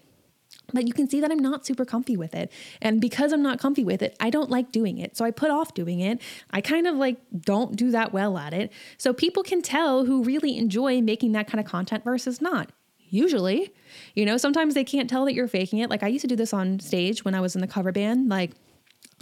But 0.72 0.86
you 0.86 0.92
can 0.92 1.08
see 1.08 1.20
that 1.20 1.30
I'm 1.30 1.38
not 1.38 1.66
super 1.66 1.84
comfy 1.84 2.16
with 2.16 2.34
it. 2.34 2.50
And 2.80 3.00
because 3.00 3.32
I'm 3.32 3.42
not 3.42 3.58
comfy 3.58 3.84
with 3.84 4.02
it, 4.02 4.16
I 4.18 4.30
don't 4.30 4.50
like 4.50 4.72
doing 4.72 4.98
it. 4.98 5.16
So 5.16 5.24
I 5.24 5.30
put 5.30 5.50
off 5.50 5.74
doing 5.74 6.00
it. 6.00 6.20
I 6.50 6.60
kind 6.60 6.86
of 6.86 6.96
like 6.96 7.18
don't 7.38 7.76
do 7.76 7.90
that 7.90 8.12
well 8.12 8.38
at 8.38 8.54
it. 8.54 8.72
So 8.96 9.12
people 9.12 9.42
can 9.42 9.62
tell 9.62 10.04
who 10.04 10.24
really 10.24 10.56
enjoy 10.56 11.00
making 11.00 11.32
that 11.32 11.46
kind 11.46 11.60
of 11.60 11.66
content 11.66 12.04
versus 12.04 12.40
not. 12.40 12.70
Usually, 13.10 13.72
you 14.14 14.24
know, 14.24 14.36
sometimes 14.36 14.74
they 14.74 14.84
can't 14.84 15.08
tell 15.08 15.24
that 15.26 15.34
you're 15.34 15.46
faking 15.46 15.78
it. 15.78 15.90
Like 15.90 16.02
I 16.02 16.08
used 16.08 16.22
to 16.22 16.28
do 16.28 16.36
this 16.36 16.52
on 16.52 16.80
stage 16.80 17.24
when 17.24 17.34
I 17.34 17.40
was 17.40 17.54
in 17.54 17.60
the 17.60 17.68
cover 17.68 17.92
band. 17.92 18.28
Like 18.28 18.52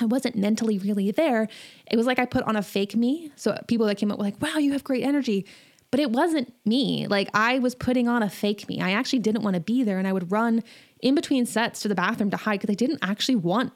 I 0.00 0.06
wasn't 0.06 0.36
mentally 0.36 0.78
really 0.78 1.10
there. 1.10 1.48
It 1.90 1.96
was 1.96 2.06
like 2.06 2.18
I 2.18 2.24
put 2.24 2.44
on 2.44 2.56
a 2.56 2.62
fake 2.62 2.96
me. 2.96 3.32
So 3.36 3.58
people 3.66 3.86
that 3.86 3.96
came 3.96 4.10
up 4.10 4.18
were 4.18 4.24
like, 4.24 4.40
wow, 4.40 4.58
you 4.58 4.72
have 4.72 4.84
great 4.84 5.02
energy 5.02 5.44
but 5.92 6.00
it 6.00 6.10
wasn't 6.10 6.52
me. 6.64 7.06
Like 7.06 7.28
I 7.34 7.60
was 7.60 7.76
putting 7.76 8.08
on 8.08 8.22
a 8.22 8.30
fake 8.30 8.66
me. 8.66 8.80
I 8.80 8.92
actually 8.92 9.20
didn't 9.20 9.42
want 9.42 9.54
to 9.54 9.60
be 9.60 9.84
there 9.84 9.98
and 9.98 10.08
I 10.08 10.12
would 10.12 10.32
run 10.32 10.64
in 11.02 11.14
between 11.14 11.44
sets 11.44 11.80
to 11.80 11.88
the 11.88 11.94
bathroom 11.94 12.30
to 12.30 12.36
hide 12.36 12.60
because 12.60 12.72
I 12.72 12.76
didn't 12.76 13.00
actually 13.02 13.36
want 13.36 13.72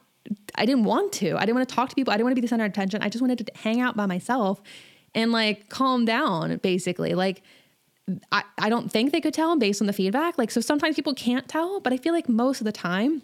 I 0.56 0.66
didn't 0.66 0.84
want 0.84 1.12
to. 1.14 1.36
I 1.36 1.40
didn't 1.40 1.54
want 1.54 1.68
to 1.68 1.74
talk 1.74 1.88
to 1.90 1.94
people. 1.94 2.12
I 2.12 2.16
didn't 2.16 2.24
want 2.24 2.32
to 2.32 2.40
be 2.40 2.40
the 2.40 2.48
center 2.48 2.64
of 2.64 2.72
attention. 2.72 3.00
I 3.00 3.08
just 3.08 3.22
wanted 3.22 3.46
to 3.46 3.52
hang 3.58 3.80
out 3.80 3.96
by 3.96 4.06
myself 4.06 4.60
and 5.14 5.30
like 5.30 5.68
calm 5.68 6.04
down 6.04 6.56
basically. 6.58 7.14
Like 7.14 7.42
I, 8.32 8.42
I 8.58 8.68
don't 8.68 8.90
think 8.90 9.12
they 9.12 9.20
could 9.20 9.34
tell 9.34 9.56
based 9.56 9.80
on 9.80 9.86
the 9.86 9.92
feedback. 9.92 10.38
Like 10.38 10.50
so 10.50 10.60
sometimes 10.60 10.96
people 10.96 11.14
can't 11.14 11.48
tell, 11.48 11.80
but 11.80 11.92
I 11.92 11.96
feel 11.96 12.12
like 12.12 12.28
most 12.28 12.60
of 12.60 12.64
the 12.64 12.72
time 12.72 13.22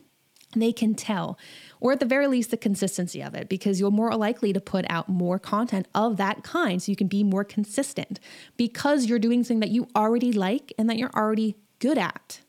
they 0.54 0.72
can 0.72 0.94
tell, 0.94 1.38
or 1.80 1.92
at 1.92 2.00
the 2.00 2.06
very 2.06 2.26
least, 2.26 2.50
the 2.50 2.56
consistency 2.56 3.22
of 3.22 3.34
it, 3.34 3.48
because 3.48 3.80
you're 3.80 3.90
more 3.90 4.14
likely 4.14 4.52
to 4.52 4.60
put 4.60 4.84
out 4.90 5.08
more 5.08 5.38
content 5.38 5.88
of 5.94 6.18
that 6.18 6.42
kind 6.42 6.82
so 6.82 6.92
you 6.92 6.96
can 6.96 7.06
be 7.06 7.24
more 7.24 7.42
consistent 7.42 8.20
because 8.56 9.06
you're 9.06 9.18
doing 9.18 9.42
something 9.42 9.60
that 9.60 9.70
you 9.70 9.88
already 9.96 10.30
like 10.30 10.72
and 10.78 10.90
that 10.90 10.98
you're 10.98 11.14
already 11.14 11.56
good 11.78 11.96
at. 11.96 12.40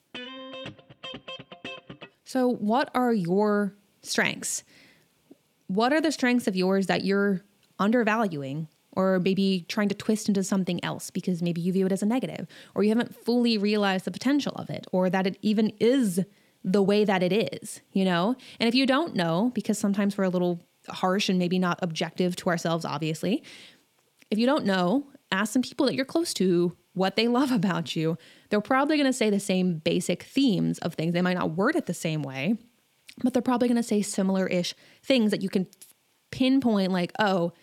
So, 2.34 2.50
what 2.50 2.90
are 2.96 3.14
your 3.14 3.76
strengths? 4.02 4.64
What 5.68 5.94
are 5.94 6.02
the 6.02 6.12
strengths 6.12 6.48
of 6.48 6.56
yours 6.56 6.88
that 6.88 7.06
you're 7.06 7.44
undervaluing 7.78 8.70
or 8.92 9.20
maybe 9.20 9.68
trying 9.70 9.90
to 9.90 9.94
twist 9.94 10.28
into 10.28 10.44
something 10.44 10.84
else 10.84 11.12
because 11.12 11.44
maybe 11.44 11.62
you 11.62 11.72
view 11.72 11.86
it 11.86 11.92
as 11.92 12.02
a 12.02 12.08
negative 12.08 12.48
or 12.74 12.82
you 12.82 12.90
haven't 12.90 13.16
fully 13.16 13.60
realized 13.60 14.06
the 14.06 14.10
potential 14.10 14.54
of 14.56 14.72
it 14.72 14.88
or 14.92 15.12
that 15.12 15.28
it 15.28 15.38
even 15.44 15.74
is 15.80 16.22
the 16.64 16.82
way 16.82 17.06
that 17.06 17.22
it 17.22 17.54
is, 17.54 17.82
you 17.92 18.04
know? 18.04 18.36
And 18.60 18.68
if 18.68 18.74
you 18.74 18.88
don't 18.88 19.16
know, 19.16 19.52
because 19.54 19.78
sometimes 19.78 20.18
we're 20.18 20.24
a 20.24 20.30
little 20.30 20.60
harsh 20.90 21.30
and 21.30 21.38
maybe 21.38 21.60
not 21.60 21.78
objective 21.84 22.36
to 22.38 22.50
ourselves, 22.50 22.84
obviously, 22.84 23.44
if 24.32 24.40
you 24.40 24.48
don't 24.48 24.66
know, 24.66 25.06
ask 25.32 25.54
some 25.54 25.62
people 25.62 25.86
that 25.86 25.94
you're 25.94 26.04
close 26.04 26.34
to 26.34 26.76
what 26.94 27.16
they 27.16 27.28
love 27.28 27.52
about 27.52 27.96
you. 27.96 28.18
They're 28.50 28.62
probably 28.62 28.98
going 28.98 29.08
to 29.08 29.14
say 29.14 29.30
the 29.30 29.40
same 29.40 29.78
basic 29.78 30.24
themes 30.24 30.80
of 30.80 30.94
things. 30.94 31.14
They 31.14 31.22
might 31.22 31.38
not 31.38 31.56
word 31.56 31.76
it 31.76 31.86
the 31.86 31.94
same 31.94 32.24
way, 32.24 32.58
but 33.24 33.34
they're 33.34 33.42
probably 33.42 33.68
going 33.68 33.76
to 33.78 33.84
say 33.84 34.02
similar 34.02 34.48
ish 34.48 34.76
things 35.04 35.32
that 35.32 35.42
you 35.42 35.50
can 35.50 35.68
pinpoint, 36.32 36.92
like, 36.92 37.12
oh, 37.20 37.54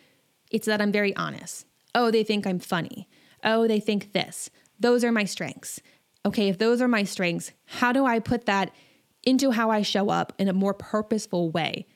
it's 0.50 0.66
that 0.66 0.80
I'm 0.80 0.92
very 0.92 1.14
honest. 1.16 1.66
Oh, 1.94 2.10
they 2.10 2.24
think 2.24 2.46
I'm 2.46 2.58
funny. 2.58 3.08
Oh, 3.42 3.66
they 3.66 3.80
think 3.80 4.12
this. 4.12 4.50
Those 4.78 5.04
are 5.04 5.12
my 5.12 5.24
strengths. 5.24 5.80
Okay, 6.24 6.48
if 6.48 6.58
those 6.58 6.80
are 6.80 6.88
my 6.88 7.04
strengths, 7.04 7.52
how 7.66 7.92
do 7.92 8.04
I 8.04 8.18
put 8.18 8.46
that 8.46 8.72
into 9.24 9.50
how 9.50 9.70
I 9.70 9.82
show 9.82 10.08
up 10.10 10.32
in 10.38 10.48
a 10.48 10.52
more 10.52 10.74
purposeful 10.74 11.50
way. 11.50 11.86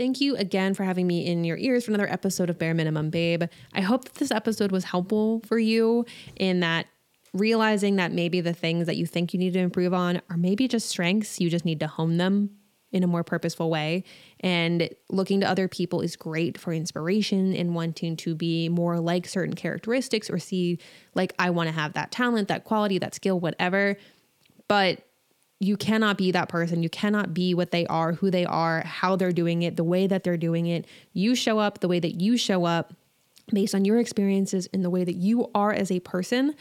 Thank 0.00 0.22
you 0.22 0.34
again 0.34 0.72
for 0.72 0.82
having 0.82 1.06
me 1.06 1.26
in 1.26 1.44
your 1.44 1.58
ears 1.58 1.84
for 1.84 1.90
another 1.90 2.10
episode 2.10 2.48
of 2.48 2.58
Bare 2.58 2.72
Minimum 2.72 3.10
Babe. 3.10 3.42
I 3.74 3.82
hope 3.82 4.06
that 4.06 4.14
this 4.14 4.30
episode 4.30 4.72
was 4.72 4.84
helpful 4.84 5.42
for 5.44 5.58
you 5.58 6.06
in 6.36 6.60
that 6.60 6.86
realizing 7.34 7.96
that 7.96 8.10
maybe 8.10 8.40
the 8.40 8.54
things 8.54 8.86
that 8.86 8.96
you 8.96 9.04
think 9.04 9.34
you 9.34 9.38
need 9.38 9.52
to 9.52 9.58
improve 9.58 9.92
on 9.92 10.22
are 10.30 10.38
maybe 10.38 10.68
just 10.68 10.88
strengths, 10.88 11.38
you 11.38 11.50
just 11.50 11.66
need 11.66 11.80
to 11.80 11.86
hone 11.86 12.16
them 12.16 12.48
in 12.92 13.02
a 13.02 13.06
more 13.06 13.22
purposeful 13.22 13.68
way. 13.68 14.04
And 14.40 14.88
looking 15.10 15.40
to 15.40 15.46
other 15.46 15.68
people 15.68 16.00
is 16.00 16.16
great 16.16 16.56
for 16.56 16.72
inspiration 16.72 17.54
and 17.54 17.74
wanting 17.74 18.16
to 18.16 18.34
be 18.34 18.70
more 18.70 18.98
like 19.00 19.28
certain 19.28 19.54
characteristics 19.54 20.30
or 20.30 20.38
see, 20.38 20.78
like, 21.14 21.34
I 21.38 21.50
want 21.50 21.68
to 21.68 21.74
have 21.74 21.92
that 21.92 22.10
talent, 22.10 22.48
that 22.48 22.64
quality, 22.64 22.96
that 23.00 23.14
skill, 23.14 23.38
whatever 23.38 23.98
but 24.70 25.02
you 25.60 25.76
cannot 25.76 26.16
be 26.16 26.32
that 26.32 26.48
person. 26.48 26.82
You 26.82 26.88
cannot 26.88 27.34
be 27.34 27.52
what 27.52 27.70
they 27.70 27.86
are, 27.86 28.14
who 28.14 28.30
they 28.30 28.46
are, 28.46 28.80
how 28.80 29.14
they're 29.14 29.30
doing 29.30 29.62
it, 29.62 29.76
the 29.76 29.84
way 29.84 30.06
that 30.06 30.24
they're 30.24 30.38
doing 30.38 30.66
it. 30.66 30.86
You 31.12 31.34
show 31.34 31.58
up 31.58 31.80
the 31.80 31.88
way 31.88 32.00
that 32.00 32.18
you 32.20 32.38
show 32.38 32.64
up 32.64 32.94
based 33.52 33.74
on 33.74 33.84
your 33.84 33.98
experiences 33.98 34.68
and 34.72 34.82
the 34.82 34.90
way 34.90 35.04
that 35.04 35.16
you 35.16 35.50
are 35.54 35.72
as 35.72 35.90
a 35.90 36.00
person. 36.00 36.54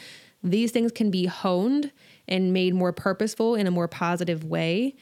These 0.44 0.72
things 0.72 0.92
can 0.92 1.10
be 1.10 1.28
honed 1.28 1.92
and 2.28 2.52
made 2.52 2.74
more 2.74 2.92
purposeful 2.92 3.56
in 3.56 3.68
a 3.68 3.72
more 3.72 3.88
positive 3.88 4.44
way. 4.44 4.96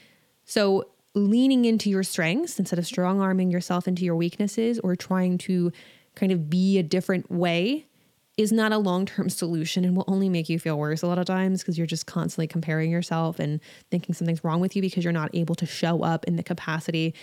So, 0.45 0.89
leaning 1.15 1.65
into 1.65 1.89
your 1.89 2.03
strengths 2.03 2.59
instead 2.59 2.77
of 2.77 2.85
strong 2.85 3.19
arming 3.19 3.49
yourself 3.49 3.87
into 3.87 4.05
your 4.05 4.15
weaknesses 4.15 4.77
or 4.79 4.95
trying 4.95 5.39
to 5.39 5.71
kind 6.13 6.31
of 6.31 6.47
be 6.47 6.77
a 6.77 6.83
different 6.83 7.31
way 7.31 7.87
is 8.37 8.51
not 8.51 8.71
a 8.71 8.77
long 8.77 9.05
term 9.05 9.29
solution 9.29 9.83
and 9.83 9.95
will 9.95 10.05
only 10.07 10.29
make 10.29 10.47
you 10.47 10.59
feel 10.59 10.77
worse 10.77 11.01
a 11.01 11.07
lot 11.07 11.17
of 11.17 11.25
times 11.25 11.61
because 11.61 11.77
you're 11.77 11.87
just 11.87 12.05
constantly 12.05 12.47
comparing 12.47 12.91
yourself 12.91 13.39
and 13.39 13.59
thinking 13.89 14.13
something's 14.13 14.43
wrong 14.43 14.59
with 14.59 14.75
you 14.75 14.81
because 14.81 15.03
you're 15.03 15.11
not 15.11 15.31
able 15.33 15.55
to 15.55 15.65
show 15.65 16.03
up 16.03 16.23
in 16.25 16.35
the 16.35 16.43
capacity 16.43 17.13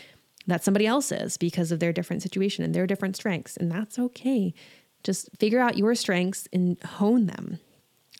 that 0.46 0.64
somebody 0.64 0.86
else 0.86 1.10
is 1.10 1.36
because 1.36 1.72
of 1.72 1.80
their 1.80 1.92
different 1.92 2.22
situation 2.22 2.64
and 2.64 2.74
their 2.74 2.86
different 2.86 3.16
strengths. 3.16 3.56
And 3.56 3.70
that's 3.70 3.98
okay. 3.98 4.52
Just 5.02 5.30
figure 5.38 5.60
out 5.60 5.78
your 5.78 5.94
strengths 5.94 6.48
and 6.52 6.82
hone 6.82 7.26
them. 7.26 7.58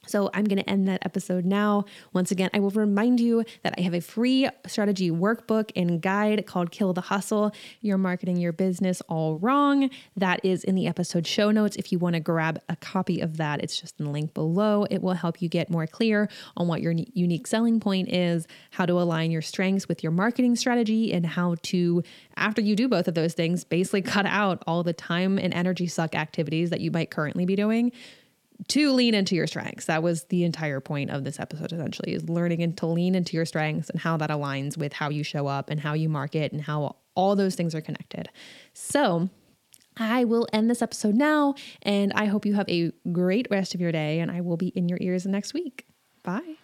So 0.07 0.31
I'm 0.35 0.45
going 0.45 0.59
to 0.59 0.69
end 0.69 0.89
that 0.89 1.05
episode 1.05 1.45
now. 1.45 1.85
Once 2.13 2.31
again, 2.31 2.51
I 2.53 2.61
will 2.61 2.71
remind 2.71 3.21
you 3.21 3.45
that 3.63 3.75
I 3.79 3.83
have 3.83 3.95
a 3.95 4.01
free 4.01 4.49
strategy 4.67 5.11
workbook 5.11 5.71
and 5.77 6.01
guide 6.01 6.47
called 6.47 6.71
Kill 6.71 6.93
the 6.93 7.01
Hustle. 7.01 7.53
You're 7.81 7.99
marketing 7.99 8.37
your 8.37 8.53
business 8.53 9.01
all 9.09 9.39
wrong. 9.39 9.91
That 10.17 10.45
is 10.45 10.65
in 10.65 10.75
the 10.75 10.87
episode 10.87 11.27
show 11.27 11.51
notes. 11.51 11.77
If 11.77 11.93
you 11.93 11.99
want 11.99 12.15
to 12.15 12.21
grab 12.21 12.61
a 12.69 12.77
copy 12.77 13.21
of 13.21 13.37
that, 13.39 13.63
it's 13.63 13.81
just 13.81 13.99
in 13.99 14.07
the 14.07 14.11
link 14.11 14.35
below. 14.35 14.87
It 14.91 15.03
will 15.03 15.15
help 15.15 15.41
you 15.41 15.49
get 15.49 15.71
more 15.71 15.87
clear 15.87 16.29
on 16.57 16.69
what 16.69 16.83
your 16.83 16.93
unique 16.93 17.47
selling 17.47 17.81
point 17.81 18.09
is, 18.11 18.47
how 18.71 18.87
to 18.87 18.95
align 18.95 19.31
your 19.31 19.43
strengths 19.43 19.89
with 19.89 20.03
your 20.03 20.13
marketing 20.13 20.57
strategy, 20.57 21.13
and 21.13 21.27
how 21.27 21.57
to, 21.63 22.03
after 22.37 22.61
you 22.61 22.77
do 22.77 22.89
both 22.89 23.09
of 23.09 23.15
those 23.15 23.35
things, 23.35 23.65
basically 23.65 24.03
cut 24.03 24.27
out 24.27 24.63
all 24.67 24.83
the 24.83 24.93
time 24.93 25.39
and 25.39 25.55
energy 25.55 25.87
suck 25.87 26.15
activities 26.15 26.71
that 26.71 26.81
you 26.81 26.91
might 26.91 27.11
currently 27.11 27.45
be 27.45 27.57
doing 27.57 27.93
to 28.69 28.93
lean 28.93 29.15
into 29.15 29.35
your 29.35 29.47
strengths. 29.47 29.87
That 29.87 30.03
was 30.03 30.25
the 30.25 30.45
entire 30.45 30.81
point 30.81 31.11
of 31.11 31.25
this 31.25 31.41
episode, 31.41 31.73
essentially, 31.73 32.15
is 32.15 32.29
learning 32.29 32.63
and 32.63 32.77
to 32.79 32.87
lean 32.87 33.15
into 33.15 33.37
your 33.37 33.47
strengths 33.47 33.91
and 33.91 34.01
how 34.01 34.17
that 34.17 34.31
aligns 34.31 34.77
with 34.77 34.93
how 34.93 35.11
you 35.11 35.23
show 35.23 35.47
up 35.47 35.71
and 35.71 35.81
how 35.81 35.93
you 35.93 36.09
market 36.09 36.53
and 36.53 36.61
how 36.61 36.97
all 37.15 37.37
those 37.37 37.55
things 37.55 37.75
are 37.75 37.81
connected. 37.81 38.29
So, 38.73 39.29
I 39.97 40.25
will 40.25 40.49
end 40.53 40.69
this 40.69 40.83
episode 40.83 41.15
now, 41.15 41.55
and 41.83 42.13
I 42.15 42.25
hope 42.25 42.45
you 42.45 42.55
have 42.55 42.69
a 42.69 42.91
great 43.13 43.47
rest 43.51 43.75
of 43.75 43.81
your 43.81 43.93
day, 43.93 44.21
and 44.21 44.31
I 44.31 44.41
will 44.41 44.57
be 44.57 44.69
in 44.69 44.89
your 44.89 44.99
ears 45.01 45.25
next 45.25 45.55
week. 45.55 45.87
Bye. 46.23 46.57